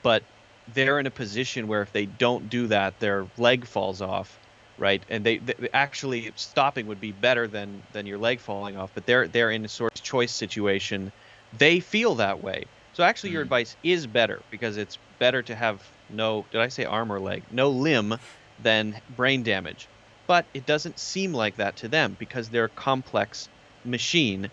[0.04, 0.28] but
[0.68, 4.40] they're in a position where if they don't do that, their leg falls off,
[4.78, 5.04] right?
[5.10, 9.06] And they, they actually stopping would be better than than your leg falling off, but
[9.06, 11.12] they're they're in a sort of choice situation.
[11.52, 12.72] They feel that way.
[13.00, 13.46] So actually, your Mm.
[13.46, 17.46] advice is better because it's better to have no did I say arm or leg?
[17.50, 18.18] No limb
[18.62, 19.88] than brain damage.
[20.28, 23.48] But it doesn't seem like that to them because they're a complex
[23.86, 24.50] machine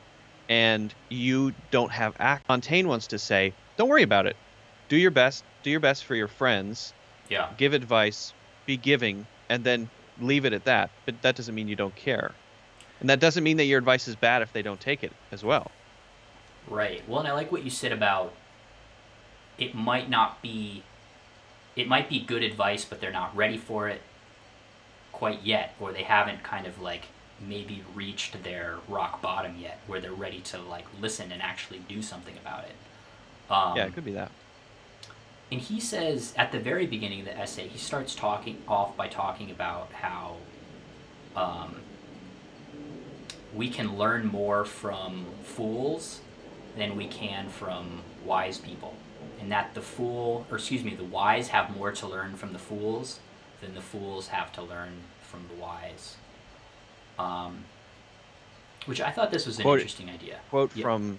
[0.49, 2.45] and you don't have act.
[2.49, 4.37] Montaigne wants to say, don't worry about it.
[4.89, 5.43] Do your best.
[5.65, 6.93] Do your best for your friends.
[7.29, 7.49] Yeah.
[7.59, 8.33] Give advice.
[8.65, 9.89] Be giving, and then
[10.21, 10.91] leave it at that.
[11.05, 12.31] But that doesn't mean you don't care,
[13.01, 15.43] and that doesn't mean that your advice is bad if they don't take it as
[15.43, 15.69] well.
[16.69, 17.03] Right.
[17.09, 18.35] Well, and I like what you said about
[19.59, 20.83] it might not be
[21.77, 24.03] it might be good advice, but they're not ready for it
[25.13, 27.07] quite yet, or they haven't kind of like
[27.41, 32.03] maybe reached their rock bottom yet, where they're ready to like listen and actually do
[32.03, 32.77] something about it.
[33.53, 34.33] Um, yeah, it could be that.
[35.53, 39.09] and he says at the very beginning of the essay, he starts talking off by
[39.09, 40.37] talking about how
[41.37, 41.85] um,
[43.53, 46.21] we can learn more from fools
[46.77, 48.95] than we can from wise people.
[49.41, 52.59] And that the fool, or excuse me, the wise have more to learn from the
[52.59, 53.21] fools
[53.61, 56.17] than the fools have to learn from the wise.
[57.19, 57.65] Um,
[58.87, 60.39] which I thought this was an Quote- interesting idea.
[60.51, 60.83] Quote Yeah.
[60.85, 61.19] from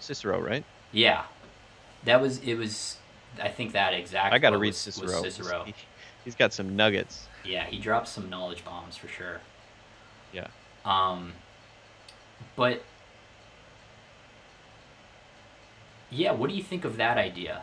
[0.00, 0.64] Cicero, right?
[0.92, 1.24] Yeah,
[2.04, 2.54] that was it.
[2.54, 2.96] Was
[3.40, 4.32] I think that exact?
[4.34, 5.22] I got to read was- was Cicero.
[5.22, 5.64] Cicero.
[5.66, 5.74] He,
[6.24, 7.28] he's got some nuggets.
[7.44, 9.40] Yeah, he drops some knowledge bombs for sure.
[10.32, 10.48] Yeah.
[10.84, 11.32] Um,
[12.56, 12.82] but
[16.10, 17.62] yeah, what do you think of that idea?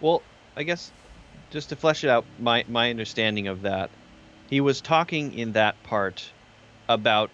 [0.00, 0.22] Well,
[0.56, 0.90] I guess
[1.50, 3.90] just to flesh it out, my my understanding of that,
[4.50, 6.28] he was talking in that part
[6.88, 7.30] about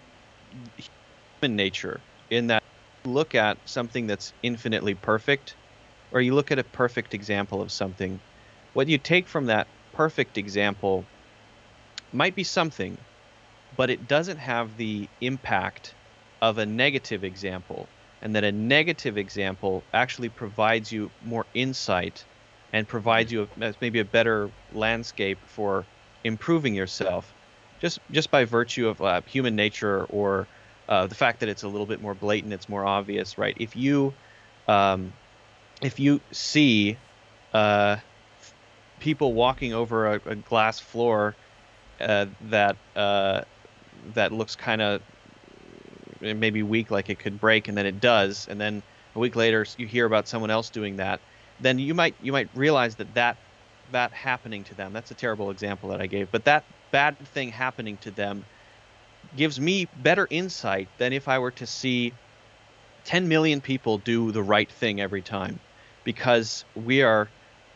[1.41, 1.99] human nature
[2.29, 2.63] in that
[3.05, 5.55] look at something that's infinitely perfect,
[6.11, 8.19] or you look at a perfect example of something.
[8.73, 11.05] What you take from that perfect example
[12.11, 12.97] might be something,
[13.75, 15.93] but it doesn't have the impact
[16.41, 17.87] of a negative example.
[18.23, 22.23] And that a negative example actually provides you more insight
[22.71, 25.85] and provides you a, maybe a better landscape for
[26.23, 27.31] improving yourself
[27.83, 30.47] just just by virtue of uh, human nature or
[30.87, 33.55] uh, the fact that it's a little bit more blatant, it's more obvious, right?
[33.59, 34.13] If you
[34.67, 35.11] um,
[35.81, 36.97] if you see
[37.53, 37.97] uh,
[39.01, 41.35] people walking over a, a glass floor
[41.99, 43.41] uh, that uh,
[44.13, 45.01] that looks kind of
[46.23, 48.81] maybe weak, like it could break, and then it does, and then
[49.15, 51.21] a week later you hear about someone else doing that,
[51.59, 53.37] then you might you might realize that that
[53.89, 54.93] that happening to them.
[54.93, 58.45] That's a terrible example that I gave, but that bad thing happening to them
[59.35, 62.13] gives me better insight than if I were to see
[63.05, 65.59] 10 million people do the right thing every time
[66.03, 67.31] because we are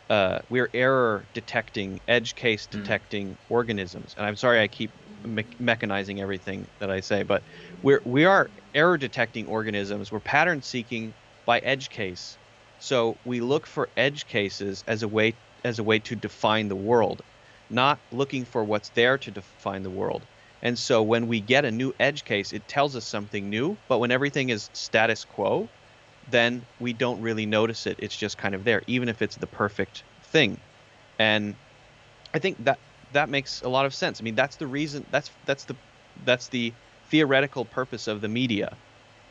[0.09, 2.81] uh, we're error detecting edge case Hmm.
[2.81, 4.91] detecting organisms and i'm sorry i keep
[5.25, 7.41] me- mechanizing everything that i say but
[7.83, 11.13] we're we are error detecting organisms we're pattern seeking
[11.45, 12.37] by edge case
[12.79, 16.75] so we look for edge cases as a way as a way to define the
[16.75, 17.21] world
[17.69, 20.21] not looking for what's there to define the world
[20.61, 23.77] and so when we get a new edge case, it tells us something new.
[23.87, 25.69] But when everything is status quo,
[26.31, 27.97] then we don't really notice it.
[27.99, 30.57] It's just kind of there, even if it's the perfect thing.
[31.19, 31.55] And
[32.33, 32.79] I think that
[33.11, 34.21] that makes a lot of sense.
[34.21, 35.05] I mean, that's the reason.
[35.09, 35.77] That's that's the
[36.23, 36.75] that's the
[37.09, 38.77] theoretical purpose of the media.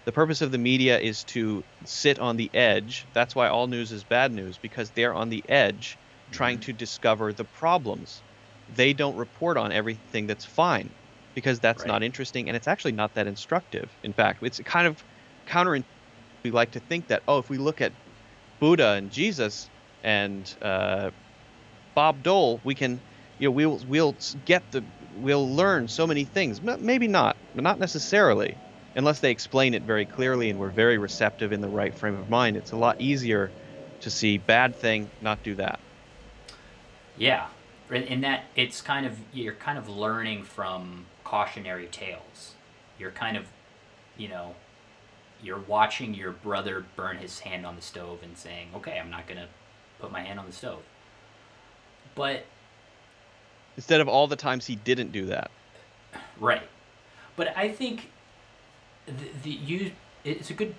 [0.06, 3.06] The purpose of the media is to sit on the edge.
[3.12, 5.98] That's why all news is bad news because they're on the edge,
[6.30, 8.22] trying to discover the problems.
[8.68, 10.94] They don't report on everything that's fine
[11.34, 11.88] because that's Right.
[11.88, 13.96] not interesting and it's actually not that instructive.
[14.02, 15.04] In fact, it's kind of
[15.46, 15.82] counter.
[16.44, 17.94] We like to think that oh, if we look at
[18.60, 19.70] Buddha and Jesus
[20.02, 21.10] and uh,
[21.94, 23.02] Bob Dole, we can,
[23.38, 24.82] you know, we'll we'll get the
[25.18, 26.60] we'll learn so many things.
[26.62, 28.56] Maybe not, but not necessarily,
[28.94, 32.28] unless they explain it very clearly and we're very receptive in the right frame of
[32.30, 32.56] mind.
[32.56, 33.50] It's a lot easier
[34.00, 35.80] to see bad thing, not do that.
[37.16, 37.46] Yeah,
[37.90, 42.54] in that it's kind of you're kind of learning from cautionary tales.
[42.98, 43.46] You're kind of,
[44.16, 44.54] you know,
[45.42, 49.26] you're watching your brother burn his hand on the stove and saying, "Okay, I'm not
[49.26, 49.48] gonna
[49.98, 50.82] put my hand on the stove."
[52.14, 52.46] But
[53.76, 55.50] Instead of all the times he didn't do that.
[56.40, 56.62] Right,
[57.36, 58.10] but I think
[59.06, 59.12] the,
[59.42, 59.92] the you
[60.24, 60.74] it's a good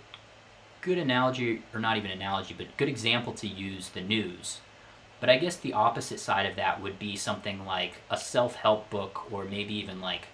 [0.82, 4.60] good analogy or not even analogy, but good example to use the news.
[5.20, 8.89] But I guess the opposite side of that would be something like a self help
[8.89, 10.28] book, or maybe even like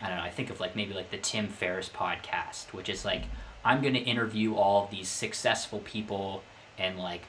[0.00, 0.22] I don't know.
[0.22, 3.24] I think of like maybe like the Tim Ferriss podcast, which is like
[3.64, 6.42] I'm going to interview all of these successful people
[6.78, 7.22] and like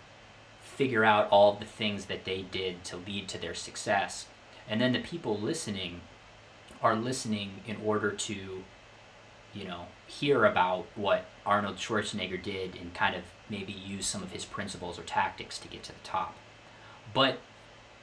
[0.61, 4.25] figure out all the things that they did to lead to their success.
[4.69, 6.01] And then the people listening
[6.81, 8.63] are listening in order to,
[9.53, 14.31] you know, hear about what Arnold Schwarzenegger did and kind of maybe use some of
[14.31, 16.35] his principles or tactics to get to the top.
[17.13, 17.39] But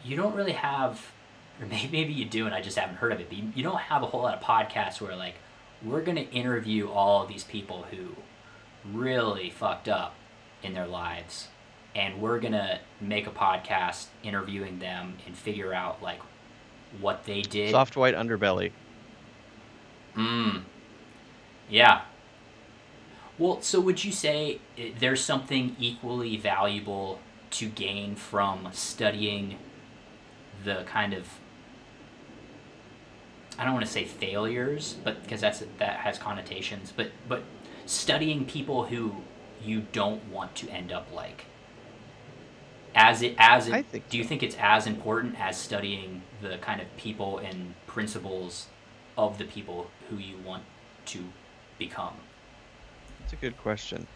[0.05, 1.13] you don't really have,
[1.61, 4.03] or maybe you do, and I just haven't heard of it, but you, don't have
[4.03, 5.37] a whole lot of podcasts where, like,
[5.83, 8.17] we're going to interview all these people who
[8.85, 10.15] really fucked up
[10.63, 11.49] in their lives
[11.95, 16.21] and we're going to make a podcast interviewing them and figure out like
[17.01, 18.73] what they did Soft white underbelly.
[20.17, 20.63] Mm.
[21.69, 22.03] Yeah.
[23.39, 24.61] Well, so would you say
[24.99, 27.21] there's something equally valuable
[27.53, 29.57] to gain from studying
[30.65, 31.27] the kind of
[33.59, 37.43] I don't want to say failures, but because that's that has connotations, but but
[37.87, 39.17] studying people who
[39.63, 41.45] you don't want to end up like
[42.95, 46.59] as it as it, I think do you think it's as important as studying the
[46.59, 48.67] kind of people and principles
[49.17, 50.63] of the people who you want
[51.07, 51.25] to
[51.79, 52.15] become
[53.21, 54.07] That's a good question.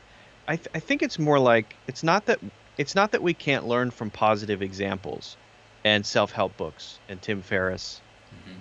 [0.47, 2.39] I, th- I think it's more like it's not that
[2.77, 5.37] it's not that we can't learn from positive examples
[5.85, 8.01] and self-help books and Tim Ferriss.
[8.35, 8.57] Mhm.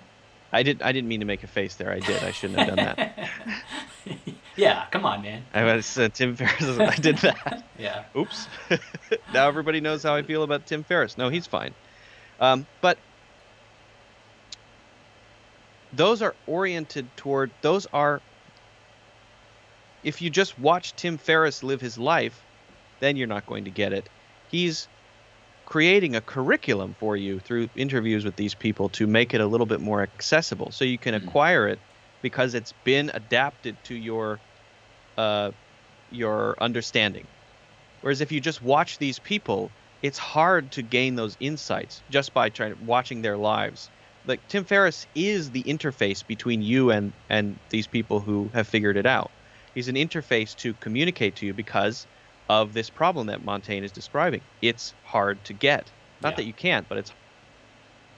[0.52, 1.90] I did I didn't mean to make a face there.
[1.90, 2.22] I did.
[2.22, 3.28] I shouldn't have done that.
[4.56, 6.62] yeah come on man I was uh, Tim Ferriss.
[6.78, 7.62] I did that.
[7.78, 8.46] yeah Oops.
[9.34, 11.16] now everybody knows how I feel about Tim Ferriss.
[11.18, 11.72] No, he's fine.
[12.40, 12.98] Um, but
[15.92, 18.20] those are oriented toward those are
[20.02, 22.38] if you just watch Tim Ferriss live his life,
[23.00, 24.08] then you're not going to get it.
[24.50, 24.86] He's
[25.66, 29.66] creating a curriculum for you through interviews with these people to make it a little
[29.66, 31.26] bit more accessible so you can Mhm.
[31.26, 31.78] acquire it
[32.24, 34.40] because it's been adapted to your
[35.18, 35.50] uh,
[36.10, 37.26] your understanding.
[38.00, 39.70] Whereas if you just watch these people,
[40.00, 43.90] it's hard to gain those insights just by trying watching their lives.
[44.24, 48.96] Like Tim Ferriss is the interface between you and and these people who have figured
[48.96, 49.30] it out.
[49.74, 52.06] He's an interface to communicate to you because
[52.48, 54.40] of this problem that Montaigne is describing.
[54.62, 55.92] It's hard to get.
[56.22, 56.36] Not Yeah.
[56.36, 57.12] that you can't, but it's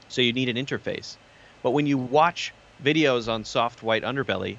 [0.09, 1.19] so you need an interface.
[1.65, 2.53] But when you watch
[2.83, 4.59] videos on soft white underbelly,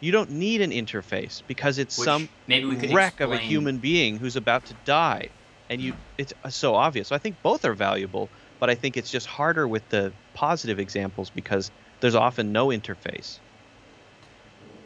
[0.00, 3.38] you don't need an interface because it's Which some maybe we could wreck of a
[3.38, 5.28] human being who's about to die.
[5.70, 7.08] And you it's uh, so obvious.
[7.08, 10.78] So i think both are valuable but i think it's just harder with the positive
[10.78, 13.38] examples because there's often no interface.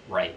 [0.08, 0.34] Right.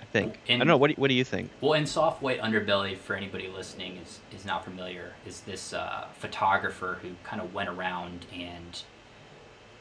[0.00, 0.40] i think.
[0.48, 0.76] I don't know.
[0.76, 1.50] What do, you- what do you think?
[1.60, 6.06] Well, in soft white underbelly, for anybody listening is is not familiar, is this uh,
[6.18, 8.82] photographer who kind of went around and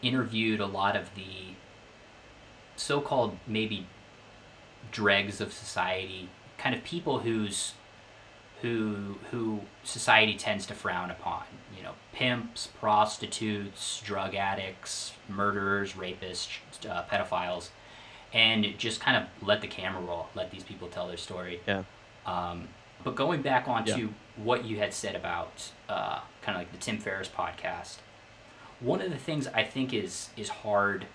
[0.02, 1.56] interviewed a lot of the
[2.82, 3.86] so-called maybe
[4.92, 7.74] dregs of society, kind of people whose
[8.62, 11.44] who who society tends to frown upon.
[11.76, 16.50] You know, pimps, prostitutes, drug addicts, murderers, rapists,
[16.90, 17.70] uh, pedophiles,
[18.34, 21.60] and just kind of let the camera roll, let these people tell their story.
[21.68, 21.84] yeah
[22.26, 22.68] Um,
[23.04, 24.08] but going back onto Yeah.
[24.36, 27.98] what you had said about uh, kind of like the Tim Ferriss podcast,
[28.80, 31.08] one of the things I think is is hard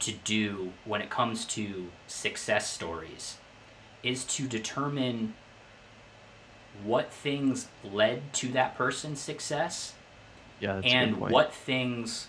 [0.00, 3.38] to do when it comes to success stories
[4.02, 5.34] is to determine
[6.84, 9.94] what things led to that person's success
[10.60, 12.28] yeah that's a good and what things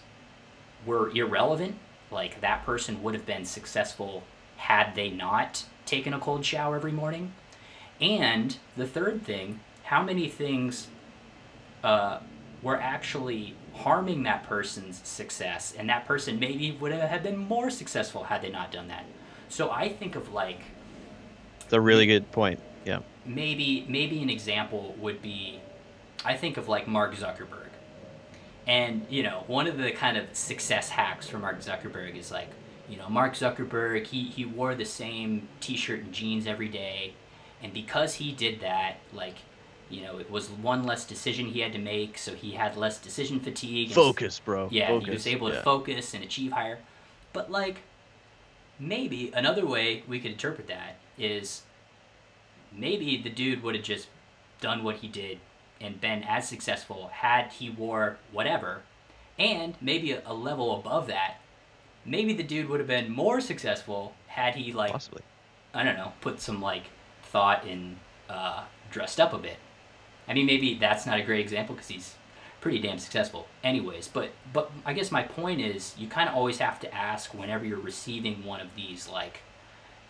[0.86, 1.76] were irrelevant
[2.12, 4.24] like that person would have been successful
[4.58, 7.34] had they not taken a cold shower every morning.
[8.00, 10.88] And the third thing how many things
[11.82, 12.20] uh,
[12.62, 18.24] were actually harming that person's success and that person maybe would have been more successful
[18.24, 19.06] had they not done that
[19.50, 20.62] so i think of like
[21.62, 25.60] it's a really good point yeah maybe maybe an example would be
[26.26, 27.70] I think of like Mark Zuckerberg.
[28.66, 32.50] And you know, one of the kind of success hacks for Mark Zuckerberg is like,
[32.90, 37.14] you know, Mark Zuckerberg, he he wore the same t-shirt and jeans every day,
[37.62, 39.36] and because he did that, like
[39.90, 43.00] you know, it was one less decision he had to make, so he had less
[43.00, 43.88] decision fatigue.
[43.88, 45.06] and- focus bro yeah, focus.
[45.08, 45.62] he was able to yeah.
[45.62, 46.80] focus and achieve higher.
[47.34, 47.82] But like,
[48.80, 51.64] maybe another way we could interpret that is
[52.72, 54.08] maybe the dude would have just
[54.62, 55.40] done what he did
[55.80, 58.82] and been as successful had he wore whatever,
[59.38, 61.36] and maybe a, a level above that.
[62.06, 65.22] Maybe the dude would have been more successful had he like possibly
[65.74, 66.84] I don't know, put some like
[67.24, 67.98] thought in
[68.30, 69.58] uh, dressed up a bit.
[70.28, 72.16] I mean, maybe that's not a great example because he's
[72.62, 74.08] pretty damn successful, anyways.
[74.08, 77.66] But but I guess my point is, you kind of always have to ask whenever
[77.66, 79.42] you're receiving one of these like,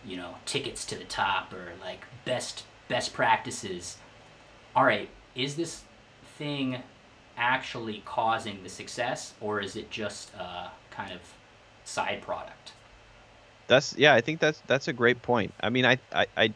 [0.04, 3.98] you know, tickets to the top or like best best practices.
[4.74, 5.82] All right, is this
[6.36, 6.82] thing
[7.36, 11.20] actually causing the success, or is it just a kind of
[11.84, 12.72] side product?
[13.68, 15.54] That's yeah, I think that's that's a great point.
[15.60, 16.54] I mean, I, I, I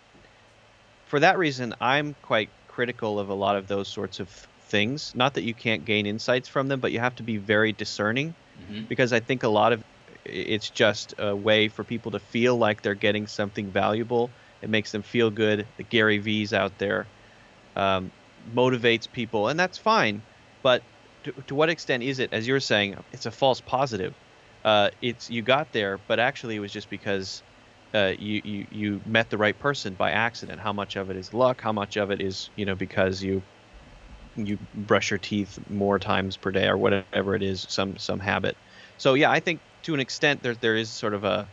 [1.06, 4.28] for that reason, I'm quite critical of a lot of those sorts of
[4.70, 5.12] things.
[5.14, 8.34] Not that you can't gain insights from them, but you have to be very discerning
[8.56, 9.82] hmm because I think a lot of
[10.24, 14.30] it's just a way for people to feel like they're getting something valuable.
[14.62, 15.66] It makes them feel good.
[15.78, 17.06] The Gary Vee's out there
[17.76, 18.10] um,
[18.48, 20.22] motivates people, and that's fine.
[20.62, 20.82] But
[21.24, 24.14] to, to what extent is it, as you're saying, it's a false positive?
[24.64, 27.42] Uh, it's you got there, but actually it was just because
[27.94, 30.60] uh, you, you you met the right person by accident.
[30.60, 31.60] How much of it is luck?
[31.60, 33.46] How much of it is you know because you
[34.36, 38.58] you brush your teeth more times per day or whatever it is, some some habit.
[38.98, 41.52] So yeah, I think to an extent there there is sort of a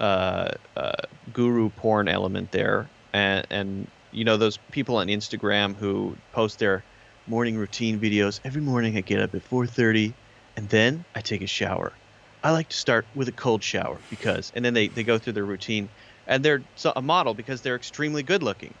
[0.00, 0.92] uh, uh,
[1.32, 6.86] guru porn element there, and and you know those people on Instagram who post their
[7.26, 8.40] morning routine videos.
[8.44, 10.16] Every morning I get up at 4:30,
[10.56, 11.98] and then I take a shower.
[12.42, 15.34] I like to start with a cold shower because, and then they, they go through
[15.34, 15.88] their routine,
[16.26, 16.62] and they're
[16.96, 18.72] a model because they're extremely good looking.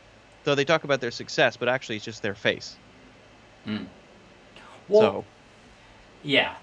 [0.44, 2.76] So they talk about their success, but actually it's just their face.
[3.66, 3.86] Mm.
[4.88, 5.24] Well, so
[6.22, 6.54] yeah.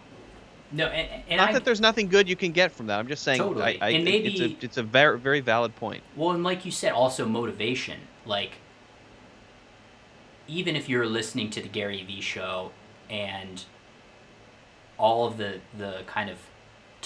[0.71, 2.99] No, and, and not I, that there's nothing good you can get from that.
[2.99, 3.79] I'm just saying, Totally.
[3.79, 6.03] I, I, And it's maybe- a it's a very very valid point.
[6.15, 7.99] well, and like you said, also motivation.
[8.25, 8.53] Like,
[10.47, 12.71] even if you're listening to the Gary Vee show
[13.09, 13.63] and
[14.97, 16.37] all of the the kind of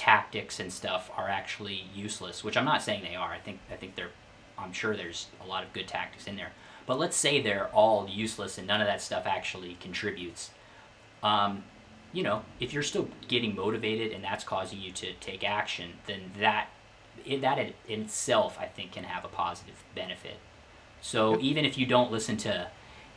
[0.02, 3.32] tactics and stuff are actually useless, which I'm not saying they are.
[3.32, 4.10] I think I think they're
[4.58, 6.54] I'm sure there's a lot of good tactics in there.
[6.88, 10.50] But let's say they're all useless and none of that stuff actually contributes.
[11.22, 11.66] Um,
[12.14, 16.32] you know, if you're still getting motivated and that's causing you to take action, then
[16.40, 16.70] that
[17.40, 20.38] that in itself, I think, can have a positive benefit.
[21.00, 22.70] So even if you don't listen to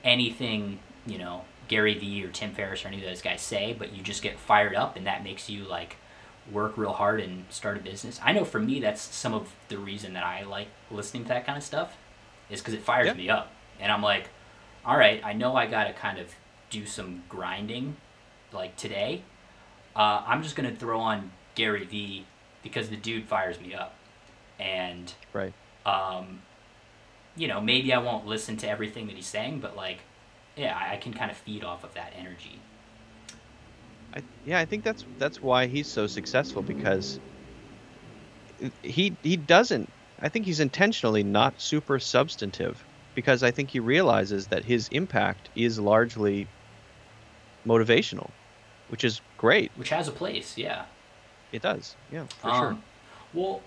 [0.04, 3.94] anything, you know, Gary Vee or Tim Ferriss or any of those guys say, but
[3.94, 5.96] you just get fired up and that makes you like
[6.52, 8.20] work real hard and start a business.
[8.22, 11.46] I know for me, that's some of the reason that I like listening to that
[11.46, 11.96] kind of stuff
[12.50, 13.14] is because it fires Yeah.
[13.14, 13.50] me up.
[13.80, 14.28] And I'm like,
[14.84, 16.34] all right, I know I got to kind of
[16.70, 17.96] do some grinding
[18.52, 19.22] like today.
[19.96, 22.26] Uh, I'm just going to throw on Gary Vee
[22.62, 23.94] because the dude fires me up.
[24.58, 25.52] And Right.
[25.86, 26.42] um,
[27.36, 30.00] you know, maybe I won't listen to everything that he's saying, but like,
[30.56, 32.60] yeah, I can kind of feed off of that energy.
[34.14, 37.18] I, yeah, I think that's that's why he's so successful because
[38.82, 39.90] he he doesn't.
[40.20, 42.82] I think he's intentionally not super substantive
[43.14, 46.46] because I think he realizes that his impact is largely
[47.66, 48.30] motivational,
[48.88, 49.70] which is great.
[49.76, 50.84] Which has a place, yeah.
[51.52, 52.68] It does, yeah, for sure.
[52.68, 52.82] Um,
[53.32, 53.62] Well,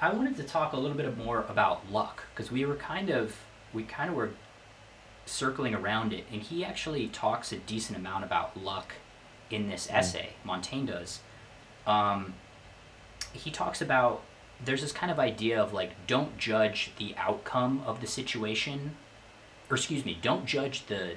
[0.00, 3.36] I wanted to talk a little bit more about luck because we were kind of
[3.72, 4.30] we kind of were
[5.24, 8.94] circling around it, and he actually talks a decent amount about luck
[9.52, 10.30] in this essay.
[10.44, 11.20] Montaigne does.
[11.86, 12.34] Um,
[13.32, 14.22] he talks about
[14.64, 18.96] there's this kind of idea of like don't judge the outcome of the situation,
[19.70, 21.16] or excuse me, don't judge the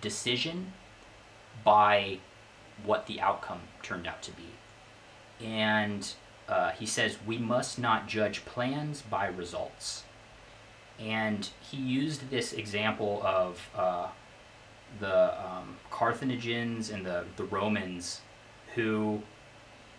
[0.00, 0.72] decision
[1.64, 2.18] by
[2.84, 4.44] what the outcome turned out to be
[5.44, 6.14] and
[6.48, 10.04] uh, he says we must not judge plans by results.
[10.98, 14.08] And he used this example of uh,
[15.00, 18.20] the um, Carthaginians and the, the Romans
[18.74, 19.22] who,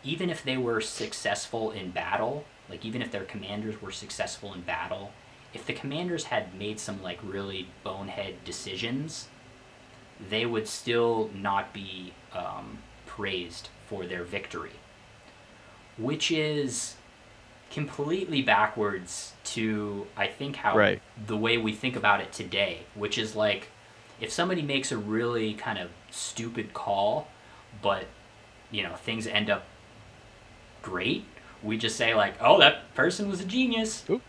[0.04, 4.62] even if they were successful in battle, like even if their commanders were successful in
[4.62, 5.12] battle,
[5.54, 9.28] if the commanders had made some like really bonehead decisions,
[10.30, 14.72] they would still not be um, praised for their victory
[16.00, 16.96] which is
[17.70, 21.02] completely backwards to I think how Right.
[21.28, 23.68] the way we think about it today, which is like
[24.20, 27.28] if somebody makes a really kind of stupid call,
[27.82, 28.06] but
[28.72, 29.66] you know things end up
[30.82, 31.26] great,
[31.64, 34.22] we just say like, "Oh, that person was a genius." Oop.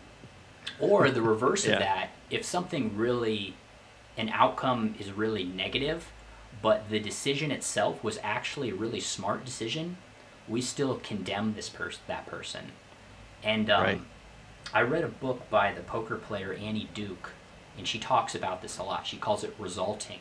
[0.79, 1.73] Or the reverse Yeah.
[1.73, 3.55] of that, if something really
[4.17, 6.11] an outcome is really negative,
[6.61, 9.97] but the decision itself was actually a really smart decision,
[10.47, 12.71] we still condemn this person, that person.
[13.43, 14.01] And um, Right.
[14.73, 17.31] I read a book by the poker player Annie Duke,
[17.77, 19.07] and she talks about this a lot.
[19.07, 20.19] She calls it resulting,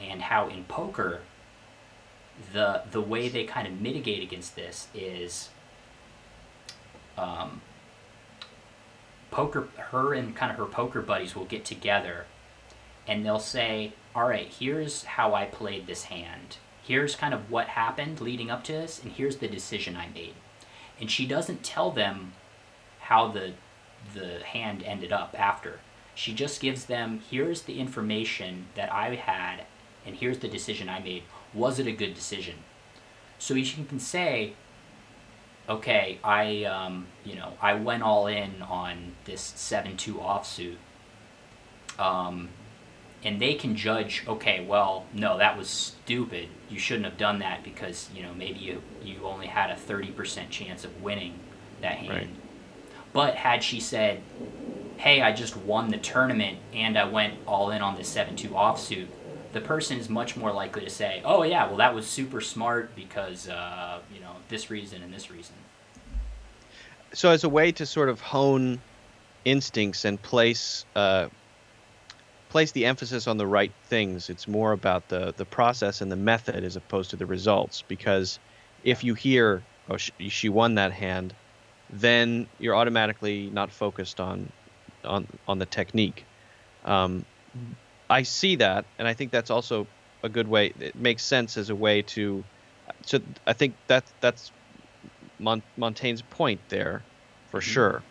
[0.00, 1.20] and how in poker,
[2.52, 5.50] the the way they kind of mitigate against this is,
[7.16, 7.62] um,
[9.30, 9.68] poker.
[9.76, 12.26] Her and kind of her poker buddies will get together,
[13.06, 17.68] and they'll say, "All right, here's how I played this hand." here's kind of what
[17.68, 20.34] happened leading up to this, and here's the decision I made.
[21.00, 22.32] And she doesn't tell them
[23.00, 23.54] how the
[24.14, 25.80] the hand ended up after.
[26.16, 29.64] She just gives them here's the information that I had,
[30.04, 31.22] and here's the decision I made.
[31.54, 32.56] Was it a good decision?
[33.38, 34.54] So you can say,
[35.68, 40.76] okay, I um, you know I went all in on this seven two offsuit.
[41.98, 42.48] Um,
[43.24, 47.64] and they can judge okay well no that was stupid you shouldn't have done that
[47.64, 51.32] because you know maybe you, you only had a 30% chance of winning
[51.80, 52.28] that hand Right.
[53.14, 54.20] but had she said
[54.96, 59.06] hey i just won the tournament and i went all in on the 7-2 offsuit
[59.52, 62.94] the person is much more likely to say oh yeah well that was super smart
[62.94, 65.54] because uh, you know this reason and this reason
[67.12, 68.80] so as a way to sort of hone
[69.44, 71.28] instincts and place uh,
[72.50, 76.16] place the emphasis on the right things, it's more about the the process and the
[76.16, 77.82] method as opposed to the results.
[77.82, 78.38] Because
[78.84, 81.34] if you hear, "Oh, she, she won that hand,"
[81.90, 84.50] then you're automatically not focused on
[85.06, 86.26] on on the technique.
[86.84, 87.24] Um,
[88.10, 89.88] I see that, and I think that's also
[90.22, 90.66] a good way.
[90.68, 92.44] It makes sense as a way to.
[93.04, 94.52] So I think that that's
[95.38, 97.04] Mon- Montaigne's point there,
[97.50, 97.64] for Mhm.
[97.64, 98.04] sure.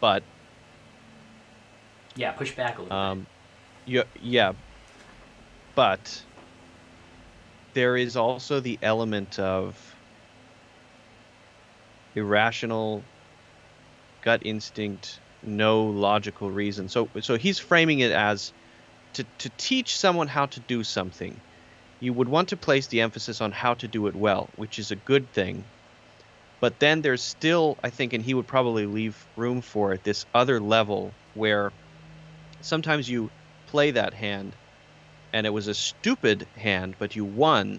[0.00, 0.24] But
[2.16, 3.26] yeah push back a little um,
[3.86, 4.52] yeah, yeah,
[5.74, 6.24] but
[7.74, 9.94] there is also the element of
[12.14, 13.04] irrational
[14.22, 16.88] gut instinct, no logical reason.
[16.88, 18.52] So, so he's framing it as
[19.14, 21.42] to to teach someone how to do something.
[22.00, 24.90] You would want to place the emphasis on how to do it well, which is
[24.90, 25.66] a good thing.
[26.60, 30.24] But then there's still, I think, and he would probably leave room for it, this
[30.34, 31.72] other level where
[32.62, 33.30] sometimes you
[33.66, 34.56] play that hand
[35.32, 37.78] and it was a stupid hand but you won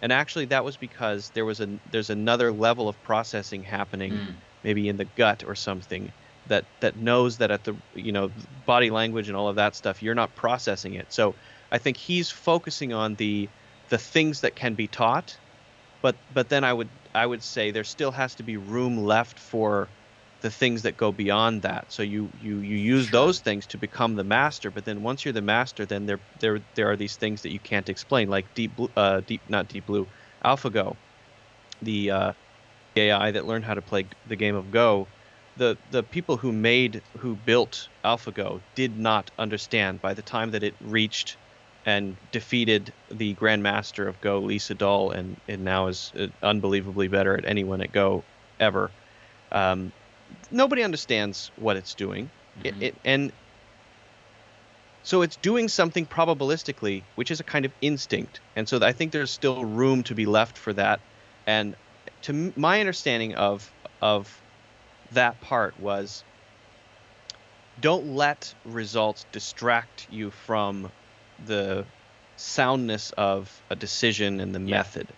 [0.00, 4.34] and actually that was because there was a there's another level of processing happening Mm.
[4.64, 6.12] maybe in the gut or something
[6.46, 10.02] that that knows that at the you know body language and all of that stuff
[10.02, 11.12] you're not processing it.
[11.12, 11.36] So
[11.72, 13.50] i think he's focusing on the
[13.88, 15.40] the things that can be taught
[16.02, 19.38] but but then i would i would say there still has to be room left
[19.38, 19.92] for
[20.40, 21.92] the things that go beyond that.
[21.92, 23.10] So you you you use Sure.
[23.10, 26.60] those things to become the master but then once you're the master then there there
[26.74, 29.86] there are these things that you can't explain like deep blue uh deep not deep
[29.86, 30.08] blue
[30.44, 30.98] alphago
[31.82, 32.32] the uh
[32.96, 35.10] ai that learned how to play the game of go
[35.56, 40.62] the the people who made who built AlphaGo did not understand by the time that
[40.62, 41.38] it reached
[41.84, 47.36] and defeated the grandmaster of Go, Lee Sedol, and and now is uh, unbelievably better
[47.36, 48.26] at anyone at Go
[48.60, 48.94] ever.
[49.52, 49.92] Um,
[50.50, 52.32] nobody understands what it's doing,
[52.64, 52.82] It- Mhm.
[52.82, 53.32] it, and
[55.02, 59.12] so it's doing something probabilistically, which is a kind of instinct, and so I think
[59.12, 61.02] there's still room to be left for that.
[61.46, 61.74] And
[62.22, 64.41] to m- my understanding of of
[65.14, 66.24] that part was
[67.80, 70.90] don't let results distract you from
[71.46, 71.84] the
[72.36, 74.78] soundness of a decision and the Yeah.
[74.78, 75.12] method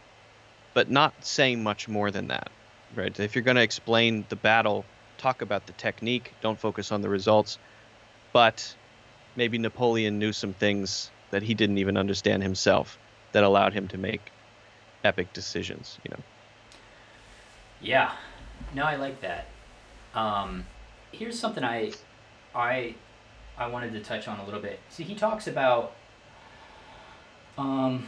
[0.74, 2.48] but not saying much more than that
[2.94, 4.84] right if you're going to explain the battle
[5.18, 7.58] talk about the technique don't focus on the results
[8.32, 8.76] but
[9.36, 12.98] maybe napoleon knew some things that he didn't even understand himself
[13.32, 14.32] that allowed him to make
[15.04, 16.22] epic decisions you know
[17.80, 18.12] Yeah.
[18.74, 19.46] No, I like that.
[20.14, 20.66] Um,
[21.12, 21.92] here's something I,
[22.54, 22.94] I,
[23.58, 24.80] I wanted to touch on a little bit.
[24.90, 25.92] See, he talks about.
[27.56, 28.06] Um,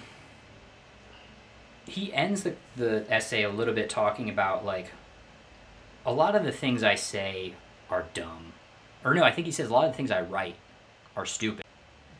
[1.87, 4.93] he ends the the essay a little bit talking about like.
[6.05, 7.55] A lot of the things I say
[7.91, 8.53] are dumb,
[9.05, 10.55] or no, I think he says a lot of the things I write
[11.17, 11.65] are stupid.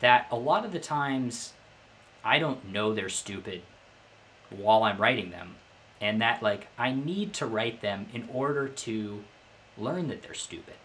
[0.01, 1.53] That a lot of the times,
[2.23, 3.61] I don't know they're stupid
[4.49, 5.55] while I'm writing them
[5.99, 9.23] and that like I need to write them in order to
[9.77, 10.75] learn that they're stupid.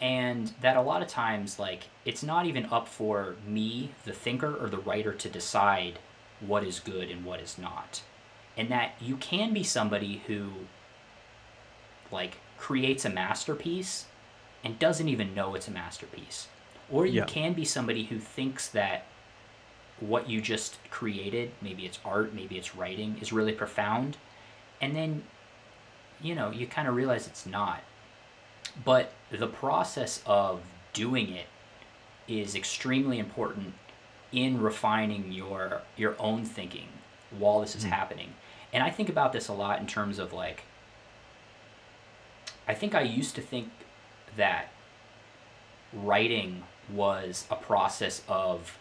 [0.00, 4.54] And that a lot of times like it's not even up for me, the thinker
[4.56, 5.98] or the writer to decide
[6.40, 8.02] what is good and what is not.
[8.56, 10.50] And that you can be somebody who
[12.10, 14.06] like creates a masterpiece
[14.64, 16.48] and doesn't even know it's a masterpiece.
[16.90, 17.24] Or you Yeah.
[17.26, 19.06] can be somebody who thinks that
[20.00, 24.16] what you just created, maybe it's art, maybe it's writing, is really profound.
[24.80, 25.22] And then,
[26.22, 27.82] you know, you kind of realize it's not.
[28.84, 30.62] But the process of
[30.92, 31.46] doing it
[32.28, 33.74] is extremely important
[34.30, 36.88] in refining your your own thinking
[37.30, 37.90] while this is Mhm.
[37.90, 38.34] happening.
[38.72, 40.62] And I think about this a lot in terms of like
[42.66, 43.70] I think I used to think
[44.36, 44.68] that
[45.92, 48.78] writing was a process of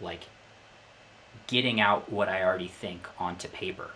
[0.00, 0.24] like
[1.46, 3.92] getting out what I already think onto paper.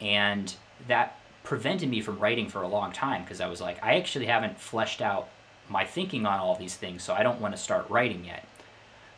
[0.00, 0.54] And
[0.88, 4.26] that prevented me from writing for a long time because I was like, I actually
[4.26, 5.28] haven't fleshed out
[5.68, 8.46] my thinking on all these things, so I don't want to start writing yet.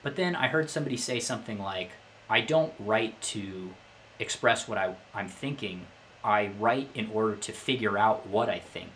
[0.02, 1.90] But then I heard somebody say something like,
[2.28, 3.70] I don't write to
[4.18, 5.86] express what I, I'm thinking,
[6.22, 8.92] I write in order to figure out what I think.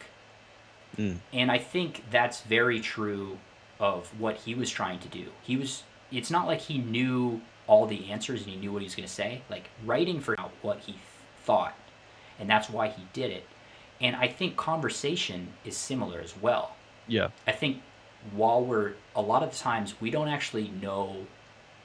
[0.96, 1.18] Mm.
[1.32, 3.38] And I think that's very true
[3.78, 5.26] of what he was trying to do.
[5.42, 8.86] He was it's not like he knew all the answers and he knew what he
[8.86, 9.42] was going to say.
[9.50, 10.96] Like writing for what he
[11.44, 11.74] thought.
[12.38, 13.44] And that's why he did it.
[14.00, 16.76] And I think conversation is similar as well.
[17.06, 17.82] yeah I think
[18.32, 21.26] while we're a lot of times we don't actually know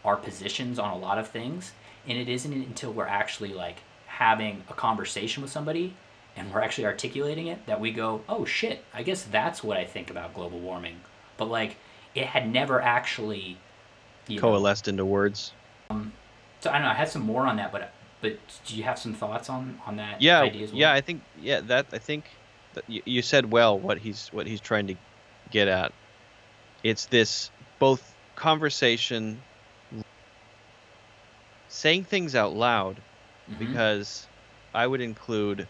[0.03, 1.71] our positions on a lot of things
[2.07, 3.77] and it isn't until we're actually like
[4.07, 5.95] having a conversation with somebody
[6.35, 9.85] and we're actually articulating it that we go oh shit i guess that's what i
[9.85, 10.99] think about global warming
[11.37, 11.77] but like
[12.15, 13.57] it had never actually
[14.27, 15.53] you know, coalesced into words
[15.89, 16.11] um,
[16.59, 17.93] so i don't know i had some more on that but
[18.23, 18.33] but
[18.65, 20.79] do you have some thoughts on on that yeah idea as well?
[20.79, 22.23] yeah i think yeah that i think
[22.73, 24.95] that you, you said well what he's what he's trying to
[25.51, 25.91] get at
[26.83, 28.01] it's this both
[28.35, 29.37] conversation
[31.69, 32.95] saying things out loud
[33.51, 33.59] Mhm.
[33.59, 34.25] because
[34.73, 35.67] i would include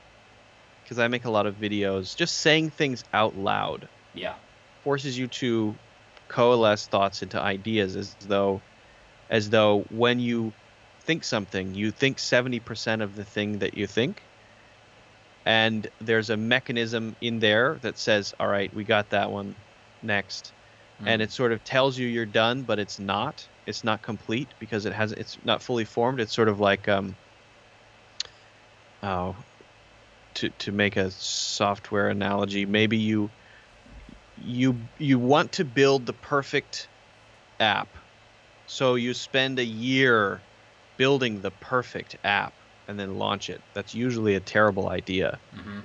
[0.83, 4.35] because i make a lot of videos just saying things out loud yeah
[4.83, 5.73] forces you to
[6.27, 8.61] coalesce thoughts into ideas as though
[9.29, 10.53] as though when you
[11.05, 14.29] think something you think 70% of the thing that you think.
[15.45, 19.55] And there's a mechanism in there that says all right we got that one
[20.01, 20.53] next.
[21.05, 21.25] And Mhm.
[21.25, 23.49] it sort of tells you you're done but it's not.
[23.65, 26.21] It's not complete because it has it's not fully formed.
[26.21, 27.17] It's sort of like um
[29.01, 29.43] oh
[30.35, 33.31] to to make a software analogy maybe you
[34.35, 36.89] you you want to build the perfect
[37.59, 37.97] app.
[38.65, 40.45] So you spend a year
[40.97, 42.53] building the perfect app
[42.87, 45.83] and then launch it that's usually a terrible idea Mhm.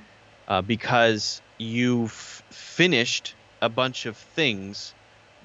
[0.48, 4.94] uh, because you've finished a bunch of things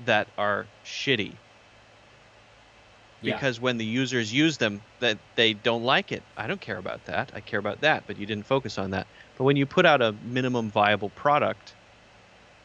[0.05, 1.33] that are shitty
[3.21, 3.35] Yeah.
[3.35, 7.05] because when the users use them that they don't like it i don't care about
[7.05, 9.07] that i care about that but you didn't focus on that
[9.37, 11.73] but when you put out a minimum viable product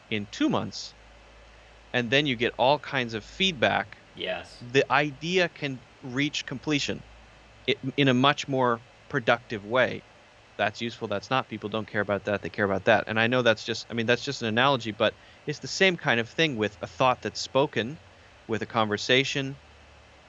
[0.09, 0.93] in two months
[1.93, 4.57] and then you get all kinds of feedback yes.
[4.71, 7.03] the idea can reach completion
[7.69, 10.05] i- in a much more productive way.
[10.57, 11.49] That's useful that's not.
[11.49, 13.05] People don't care about that they care about that.
[13.07, 15.15] And i know that's just i mean that's just an analogy but
[15.47, 17.99] it's the same kind of thing with a thought that's spoken
[18.47, 19.59] with a conversation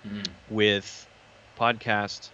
[0.04, 0.40] Mhm.
[0.48, 1.08] with
[1.56, 2.32] podcast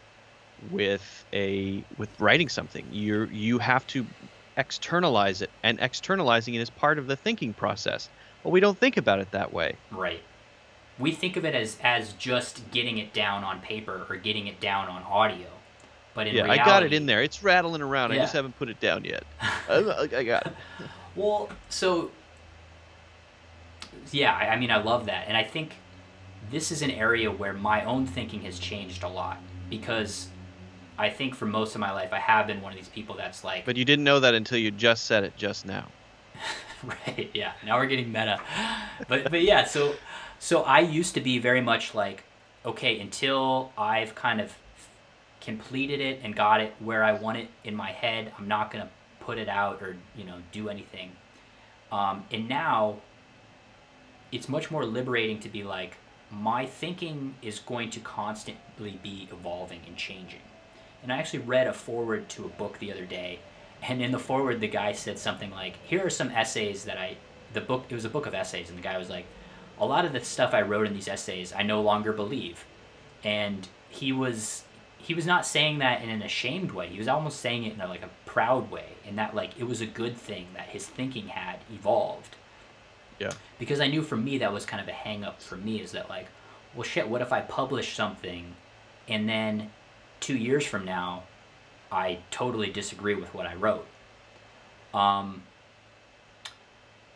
[0.59, 2.91] with a with writing something.
[2.93, 4.09] You you have to
[4.57, 8.11] externalize it and externalizing it is part of the thinking process.
[8.43, 9.81] Well we don't think about it that way.
[9.91, 10.25] Right.
[10.99, 14.61] We think of it as as just getting it down on paper or getting it
[14.61, 15.49] down on audio,
[16.15, 17.23] but in yeah reality, i got it in there.
[17.23, 18.13] It's rattling around.
[18.13, 19.25] I just haven't put it down yet.
[19.69, 20.53] I, I got it.
[21.17, 22.11] Well, so
[24.13, 25.73] yeah, I, I mean, I love that, and I think
[26.51, 29.39] this is an area where my own thinking has changed a lot
[29.69, 30.29] because
[30.99, 33.45] I think for most of my life I have been one of these people that's
[33.45, 35.87] like, but you didn't know that until you just said it just now.
[36.85, 37.53] Right, yeah.
[37.65, 38.39] Now we're getting meta,
[39.09, 39.95] but but yeah, so
[40.39, 42.25] so I used to be very much like,
[42.65, 44.57] okay, until I've kind of
[45.41, 48.89] completed it and got it where I want it in my head, I'm not gonna
[49.21, 51.13] put it out or you know do anything.
[51.93, 52.97] Um, and now
[54.33, 55.97] it's much more liberating to be like
[56.31, 60.41] my thinking is going to constantly be evolving and changing.
[61.03, 63.39] And I actually read a forward to a book the other day,
[63.83, 67.17] and in the forward the guy said something like, "Here are some essays that I
[67.53, 69.27] the book it was a book of essays and the guy was like,
[69.79, 72.65] "A lot of the stuff I wrote in these essays I no longer believe."
[73.25, 74.65] And he was
[74.99, 76.89] he was not saying that in an ashamed way.
[76.89, 79.65] He was almost saying it in a, like a proud way, in that like it
[79.65, 82.37] was a good thing that his thinking had evolved
[83.19, 85.81] yeah because I knew for me that was kind of a hang up for me
[85.81, 86.29] is that like,
[86.75, 88.55] well shit, what if I publish something
[89.09, 89.71] and then
[90.21, 91.25] two years from now
[91.91, 93.87] I totally disagree with what I wrote.
[94.93, 95.43] Um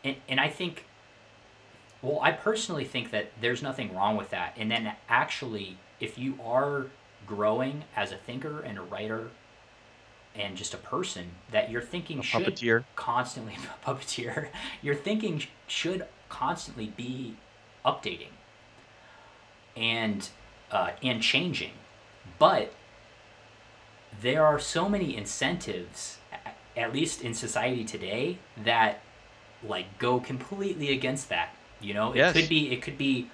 [0.02, 0.86] and, and I think
[2.02, 4.54] well, I personally think that there's nothing wrong with that.
[4.56, 6.86] And then actually, if you are
[7.26, 9.30] growing as a thinker and a writer
[10.34, 12.84] and just a person, that your thinking a should puppeteer.
[12.96, 14.48] constantly puppeteer
[14.82, 17.36] your thinking should constantly be
[17.84, 18.32] updating
[19.76, 20.30] and
[20.70, 21.72] uh, and changing.
[22.38, 22.72] But
[24.22, 26.18] there are so many incentives
[26.76, 29.00] at least in society today that
[29.62, 32.32] like go completely against that you know it Yes.
[32.34, 33.28] could be it could be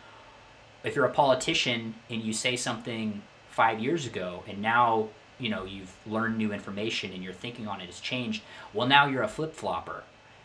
[0.85, 5.65] if you're a politician and you say something five years ago and now you know
[5.65, 8.43] you've learned new information and your thinking on it has changed
[8.73, 10.03] well now you're a flip-flopper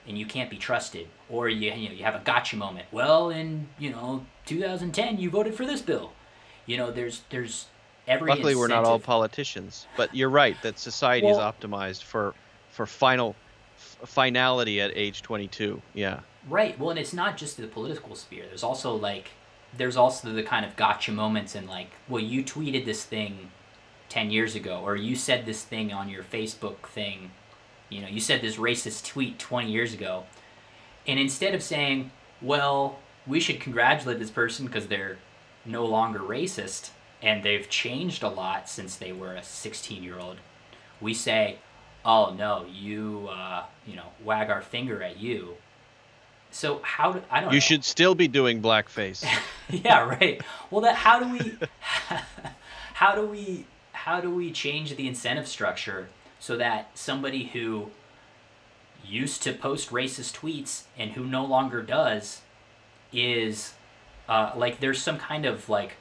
[0.07, 2.85] and you can't be trusted or you, you know you have a gotcha moment.
[2.91, 6.11] Well in you know 2010 you voted for this bill.
[6.65, 7.67] You know there's there's
[8.07, 12.33] every luckily we're not all politicians but you're right that society is optimized for
[12.71, 13.35] for final
[13.77, 16.19] finality at age 22 yeah
[16.49, 16.77] Right.
[16.79, 18.45] Well, and it's not just the political sphere.
[18.47, 19.31] There's also like,
[19.77, 23.51] there's also the kind of gotcha moments and like, well, you tweeted this thing
[24.09, 27.31] ten years ago, or you said this thing on your Facebook thing.
[27.89, 30.23] You know, you said this racist tweet twenty years ago,
[31.07, 32.11] and instead of saying,
[32.41, 35.19] well, we should congratulate this person because they're
[35.63, 36.89] no longer racist
[37.21, 40.37] and they've changed a lot since they were a sixteen-year-old,
[40.99, 41.59] we say,
[42.03, 45.55] oh no, you, uh, you know, wag our finger at you.
[46.51, 47.61] So how do I don't you know.
[47.61, 49.25] should still be doing blackface
[49.69, 50.41] yeah, right.
[50.69, 51.57] Well, that how do we
[52.93, 57.91] how do we how do we change the incentive structure so that somebody who
[59.05, 62.41] used to post racist tweets and who no longer does
[63.13, 63.73] is
[64.27, 65.93] uh, like there's some kind of like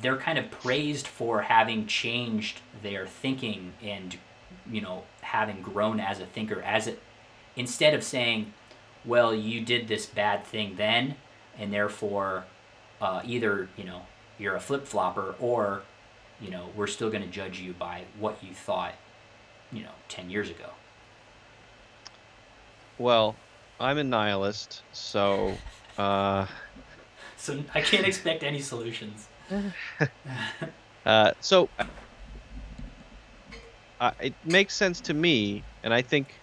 [0.00, 4.16] they're kind of praised for having changed their thinking and
[4.70, 7.00] you know having grown as a thinker as it
[7.56, 8.52] instead of saying
[9.04, 11.14] well you did this bad thing then
[11.58, 12.44] and therefore
[13.00, 14.02] uh, either you know
[14.38, 15.82] you're a flip-flopper or
[16.40, 18.94] you know we're still going to judge you by what you thought
[19.72, 20.70] you know 10 years ago.
[22.98, 23.36] Well
[23.80, 25.56] i'm a nihilist so
[25.98, 26.46] uh,
[27.36, 29.28] so i can't expect any solutions.
[31.04, 31.68] Uh, so
[34.02, 36.34] uh, it makes sense to me and i think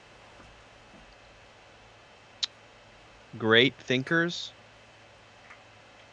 [3.37, 4.51] great thinkers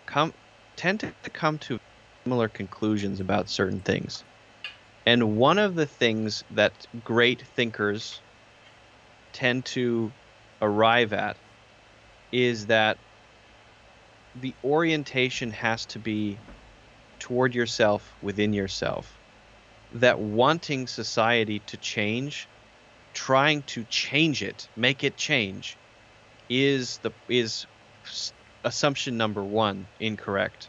[0.07, 0.33] come
[0.77, 1.79] tend to come to
[2.25, 4.25] similar conclusions about certain things.
[5.07, 6.73] And one of the things that
[7.05, 8.21] great thinkers
[9.33, 10.13] tend to
[10.61, 11.37] arrive at
[12.33, 12.99] is that
[14.35, 16.39] the orientation has to be
[17.19, 19.21] toward yourself within yourself
[19.93, 22.47] that wanting society to change
[23.15, 25.77] trying to change it make it change
[26.49, 27.67] is the is
[28.65, 30.69] assumption number 1 incorrect.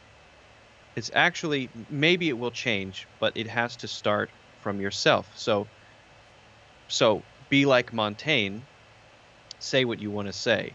[0.95, 4.29] It's actually maybe it will change but it has to start
[4.61, 5.27] from yourself.
[5.35, 5.67] So
[6.87, 8.59] so be like montaigne.
[9.59, 10.73] Say what you want to say.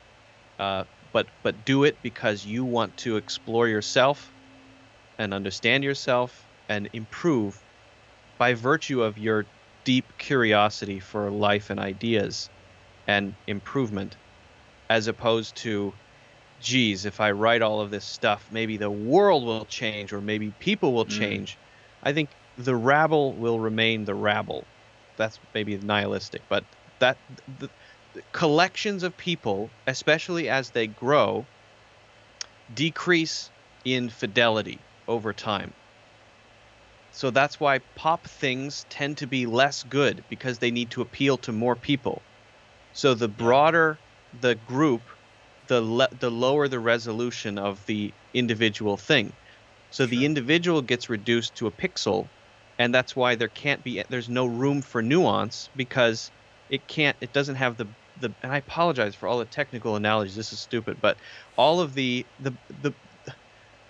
[0.59, 4.31] Uh, but but do it because you want to explore yourself
[5.19, 7.59] and understand yourself and improve
[8.39, 9.45] by virtue of your
[9.85, 12.49] deep curiosity for life and ideas
[13.07, 14.17] and improvement
[14.93, 15.93] as opposed to
[16.61, 20.53] geez if i write all of this stuff maybe the world will change or maybe
[20.59, 21.19] people will mm.
[21.19, 21.57] change mm.
[22.09, 22.29] i think
[22.59, 24.65] the rabble will remain the rabble
[25.17, 26.65] that's maybe nihilistic but
[26.99, 27.17] that
[27.59, 27.69] the,
[28.33, 31.47] collections of people, especially as they grow,
[32.75, 33.51] decrease
[33.85, 34.79] in fidelity
[35.09, 35.73] over time.
[37.13, 41.37] So that's why pop things tend to be less good because they need to appeal
[41.39, 42.23] to more people.
[42.95, 43.99] So the broader
[44.33, 45.11] the group,
[45.69, 49.37] the le- the lower the resolution of the individual thing.
[49.91, 50.11] So sure.
[50.11, 52.31] the individual gets reduced to a pixel,
[52.79, 56.33] and that's why there can't be there's no room for nuance because
[56.69, 60.37] it can't it doesn't have the the and I apologize for all the technical analogies.
[60.37, 61.21] This is stupid, but
[61.57, 62.95] all of the the the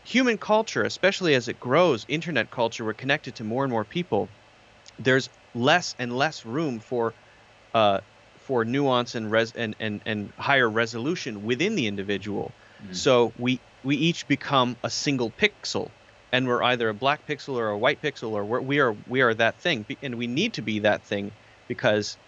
[0.04, 4.32] human culture, especially as it grows, internet culture, we're connected to more and more people.
[4.98, 7.16] There's less and less room for
[7.74, 8.00] uh,
[8.52, 12.52] for nuance and res and, and, and higher resolution within the individual.
[12.86, 12.94] Mm.
[12.94, 15.88] So we we each become a single pixel,
[16.32, 19.22] and we're either a black pixel or a white pixel, or we're, we are we
[19.22, 21.32] are that thing, and we need to be that thing
[21.66, 22.18] because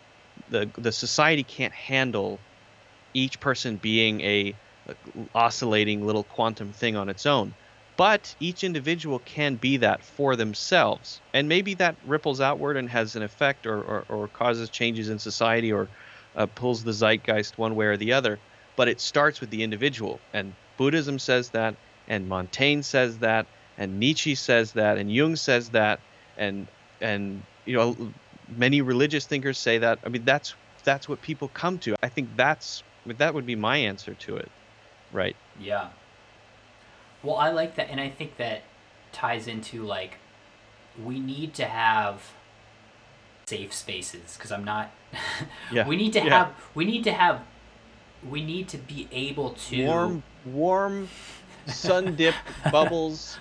[0.48, 2.38] the the society can't handle
[3.12, 4.54] each person being a,
[4.88, 4.94] a
[5.34, 7.52] oscillating little quantum thing on its own
[7.96, 13.14] but each individual can be that for themselves and maybe that ripples outward and has
[13.14, 15.88] an effect or, or, or causes changes in society or
[16.36, 18.38] uh, pulls the zeitgeist one way or the other
[18.76, 21.74] but it starts with the individual and buddhism says that
[22.08, 23.46] and montaigne says that
[23.78, 26.00] and nietzsche says that and jung says that
[26.36, 26.66] and
[27.00, 27.96] and you know
[28.48, 29.98] many religious thinkers say that.
[30.04, 31.94] I mean, that's that's what people come to.
[32.02, 34.50] I think that's that would be my answer to it,
[35.12, 35.36] right?
[35.58, 35.88] Yeah.
[37.22, 38.62] Well, I like that, and I think that
[39.12, 40.18] ties into like
[41.02, 42.32] we need to have
[43.46, 44.90] safe spaces because I'm not.
[45.72, 45.86] yeah.
[45.86, 46.38] We need to yeah.
[46.38, 46.54] have.
[46.74, 47.42] We need to have.
[48.28, 51.08] We need to be able to warm, warm,
[51.66, 52.34] sun dip
[52.72, 53.38] bubbles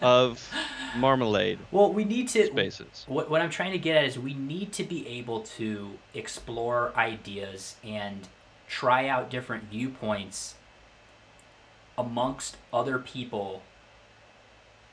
[0.00, 0.48] of
[0.96, 1.58] marmalade.
[1.70, 3.04] Well, we need to spaces.
[3.08, 6.92] What what I'm trying to get at is we need to be able to explore
[6.96, 8.28] ideas and
[8.68, 10.54] try out different viewpoints
[11.98, 13.62] amongst other people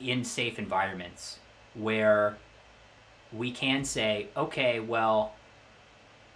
[0.00, 1.38] in safe environments
[1.74, 2.38] where
[3.32, 5.34] we can say, okay, well,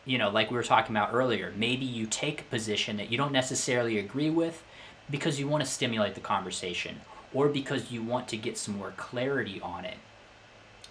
[0.05, 3.17] you know, like we were talking about earlier, maybe you take a position that you
[3.17, 4.63] don't necessarily agree with
[5.11, 7.01] because you want to stimulate the conversation
[7.33, 9.97] or because you want to get some more clarity on it.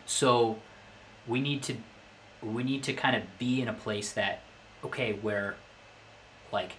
[0.06, 0.60] So
[1.28, 1.76] we need to
[2.42, 4.42] we need to kind of be in a place that
[4.84, 5.56] okay, where
[6.52, 6.74] like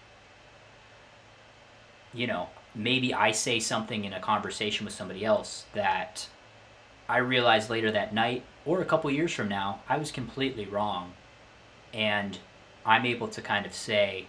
[2.14, 6.29] you know, maybe I say something in a conversation with somebody else that
[7.09, 11.13] I realize later that night or a couple years from now, I was completely wrong.
[11.93, 12.39] And
[12.87, 14.27] I'm able to kind of say,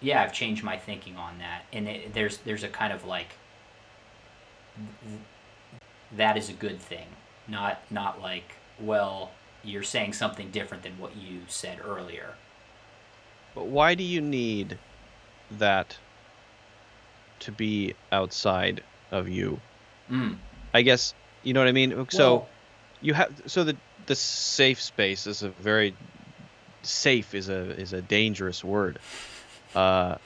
[0.00, 1.64] yeah, I've changed my thinking on that.
[1.72, 3.28] And it, there's there's a kind of like
[6.16, 7.06] that is a good thing.
[7.48, 9.30] Not not like, well,
[9.62, 12.34] you're saying something different than what you said earlier.
[13.54, 14.78] But why do you need
[15.50, 15.96] that
[17.40, 19.60] to be outside of you?
[20.10, 20.36] Mm.
[20.74, 22.06] I guess you know what I mean.
[22.10, 22.48] So well,
[23.02, 23.76] you have so the
[24.06, 25.94] the safe space is a very
[26.82, 28.98] safe is a is a dangerous word.
[29.74, 30.16] Uh,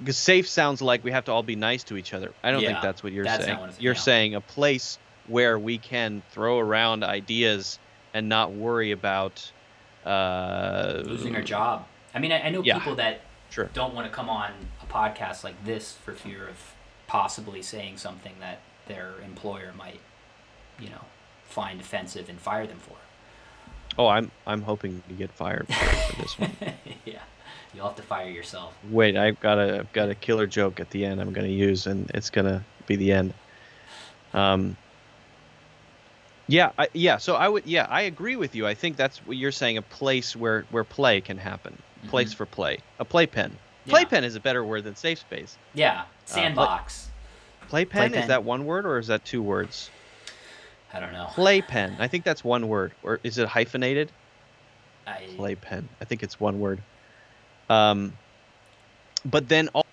[0.00, 2.32] because safe sounds like we have to all be nice to each other.
[2.42, 3.58] I don't yeah, think that's what you're that's saying.
[3.58, 4.00] What you're yeah.
[4.00, 7.78] saying a place where we can throw around ideas
[8.12, 9.50] and not worry about
[10.04, 11.86] uh, losing our job.
[12.12, 13.20] I mean, I, I know yeah, people that
[13.50, 13.70] sure.
[13.72, 16.74] don't want to come on a podcast like this for fear of
[17.06, 20.00] possibly saying something that their employer might,
[20.78, 21.04] you know,
[21.46, 22.96] find offensive and fire them for.
[23.98, 26.52] Oh, I'm I'm hoping to get fired for this one.
[27.04, 27.20] yeah.
[27.74, 28.74] You'll have to fire yourself.
[28.90, 31.20] Wait, I've got a I've got a killer joke at the end.
[31.20, 33.34] I'm going to use, and it's going to be the end.
[34.32, 34.76] Um.
[36.46, 37.16] Yeah, I, yeah.
[37.16, 38.66] So I would, yeah, I agree with you.
[38.66, 39.78] I think that's what you're saying.
[39.78, 41.76] A place where where play can happen.
[42.08, 42.36] place Mhm.
[42.36, 43.56] for play, a playpen.
[43.86, 43.90] Yeah.
[43.92, 45.56] Playpen is a better word than safe space.
[45.72, 47.08] Yeah, sandbox.
[47.68, 48.18] Playpen, Playpen.
[48.18, 49.90] is that one word or is that two words?
[50.94, 51.26] I don't know.
[51.30, 51.96] Playpen.
[51.98, 52.92] I think that's one word.
[53.02, 54.12] Or is it hyphenated?
[55.06, 55.88] I, Playpen.
[56.00, 56.80] I think it's one word.
[57.68, 58.12] Um,
[59.24, 59.84] but then all,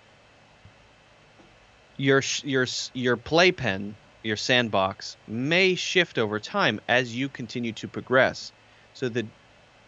[1.97, 8.51] your your your playpen, your sandbox may shift over time as you continue to progress.
[8.93, 9.25] So the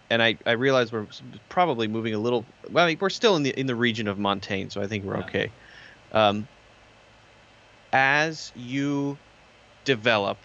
[0.10, 1.08] and I, I realize we're
[1.50, 2.46] probably moving a little.
[2.72, 5.04] Well, I mean, we're still in the in the region of Montaigne, so I think
[5.04, 5.26] we're Yeah.
[5.26, 5.52] okay.
[6.12, 6.48] Um,
[7.92, 9.18] as you
[9.86, 10.38] develop,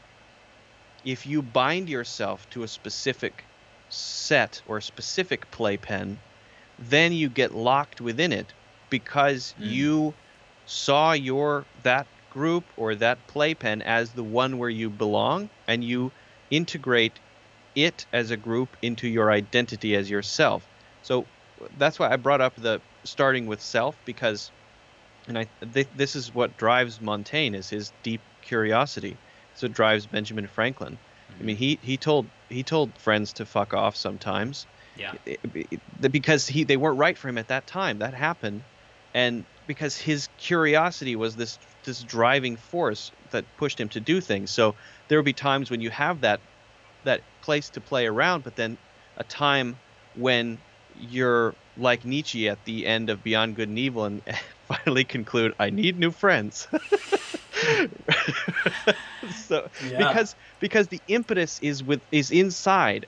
[1.04, 3.48] if you bind yourself to a specific
[3.88, 6.20] set or a specific playpen,
[6.78, 8.54] then you get locked within it
[8.90, 9.66] because Mm.
[9.72, 10.16] you
[10.64, 16.12] saw your that group or that playpen as the one where you belong and you
[16.50, 17.20] integrate
[17.74, 20.68] it as a group into your identity as yourself.
[21.02, 21.30] So
[21.76, 24.52] that's why I brought up the starting with self because
[25.28, 29.20] and I th- this is what drives Montaigne is his deep curiosity.
[29.58, 30.96] So drives Benjamin Franklin.
[31.28, 34.66] I mean, he he told he told friends to fuck off sometimes
[34.98, 35.12] yeah,
[36.10, 37.98] because he they weren't right for him at that time.
[38.00, 38.62] That happened,
[39.14, 44.50] and because his curiosity was this this driving force that pushed him to do things.
[44.50, 44.74] So
[45.08, 46.40] there will be times when you have that
[47.04, 48.76] that place to play around, but then
[49.16, 49.76] a time
[50.16, 50.58] when
[51.00, 54.20] you're like Nietzsche at the end of Beyond Good and Evil and
[54.68, 56.66] finally conclude, I need new friends.
[59.30, 59.96] so Yeah.
[59.96, 63.06] because because the impetus is with is inside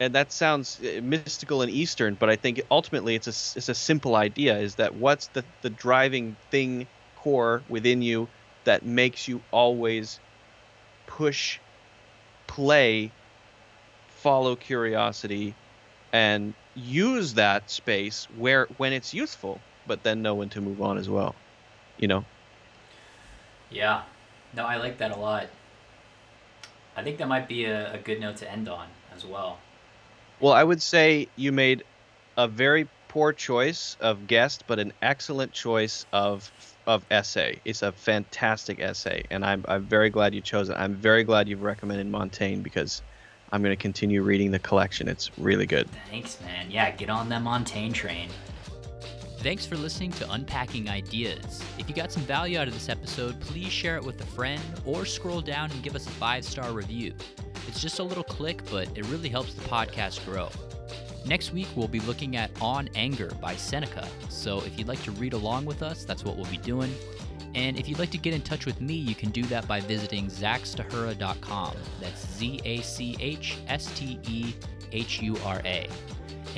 [0.00, 3.74] and that sounds uh, mystical and eastern but i think ultimately it's a it's a
[3.74, 8.30] simple idea is that what's the the driving thing core within you
[8.64, 10.20] that makes you always
[11.06, 11.60] push
[12.48, 13.14] play
[14.08, 15.58] follow curiosity
[16.12, 20.98] and use that space where when it's useful but then know when to move on
[20.98, 21.42] as well
[21.96, 22.26] you know
[23.70, 24.02] yeah.
[24.54, 25.46] No, I like that a lot.
[26.96, 29.58] I think that might be a, a good note to end on as well.
[30.40, 31.84] Well, I would say you made
[32.36, 36.50] a very poor choice of guest, but an excellent choice of
[36.86, 37.60] of essay.
[37.66, 40.76] It's a fantastic essay, and I'm I'm very glad you chose it.
[40.76, 43.02] I'm very glad you've recommended Montaigne because
[43.52, 45.08] I'm going to continue reading the collection.
[45.08, 45.88] It's really good.
[46.10, 46.70] Thanks, man.
[46.70, 48.28] Yeah, get on that Montaigne train.
[49.40, 51.62] Thanks for listening to Unpacking Ideas.
[51.78, 54.60] If you got some value out of this episode, please share it with a friend
[54.84, 57.14] or scroll down and give us a five star review.
[57.68, 60.48] It's just a little click, but it really helps the podcast grow.
[61.24, 64.08] Next week, we'll be looking at On Anger by Seneca.
[64.28, 66.92] So if you'd like to read along with us, that's what we'll be doing.
[67.54, 69.78] And if you'd like to get in touch with me, you can do that by
[69.80, 71.76] visiting zachstehura.com.
[72.00, 74.52] That's Z A C H S T E
[74.90, 75.88] H U R A.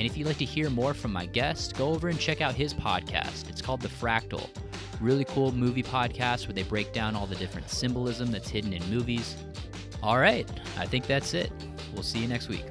[0.01, 2.55] And if you'd like to hear more from my guest, go over and check out
[2.55, 3.47] his podcast.
[3.49, 4.49] It's called The Fractal.
[4.99, 8.83] Really cool movie podcast where they break down all the different symbolism that's hidden in
[8.89, 9.35] movies.
[10.01, 10.49] All right,
[10.79, 11.51] I think that's it.
[11.93, 12.65] We'll see you next week.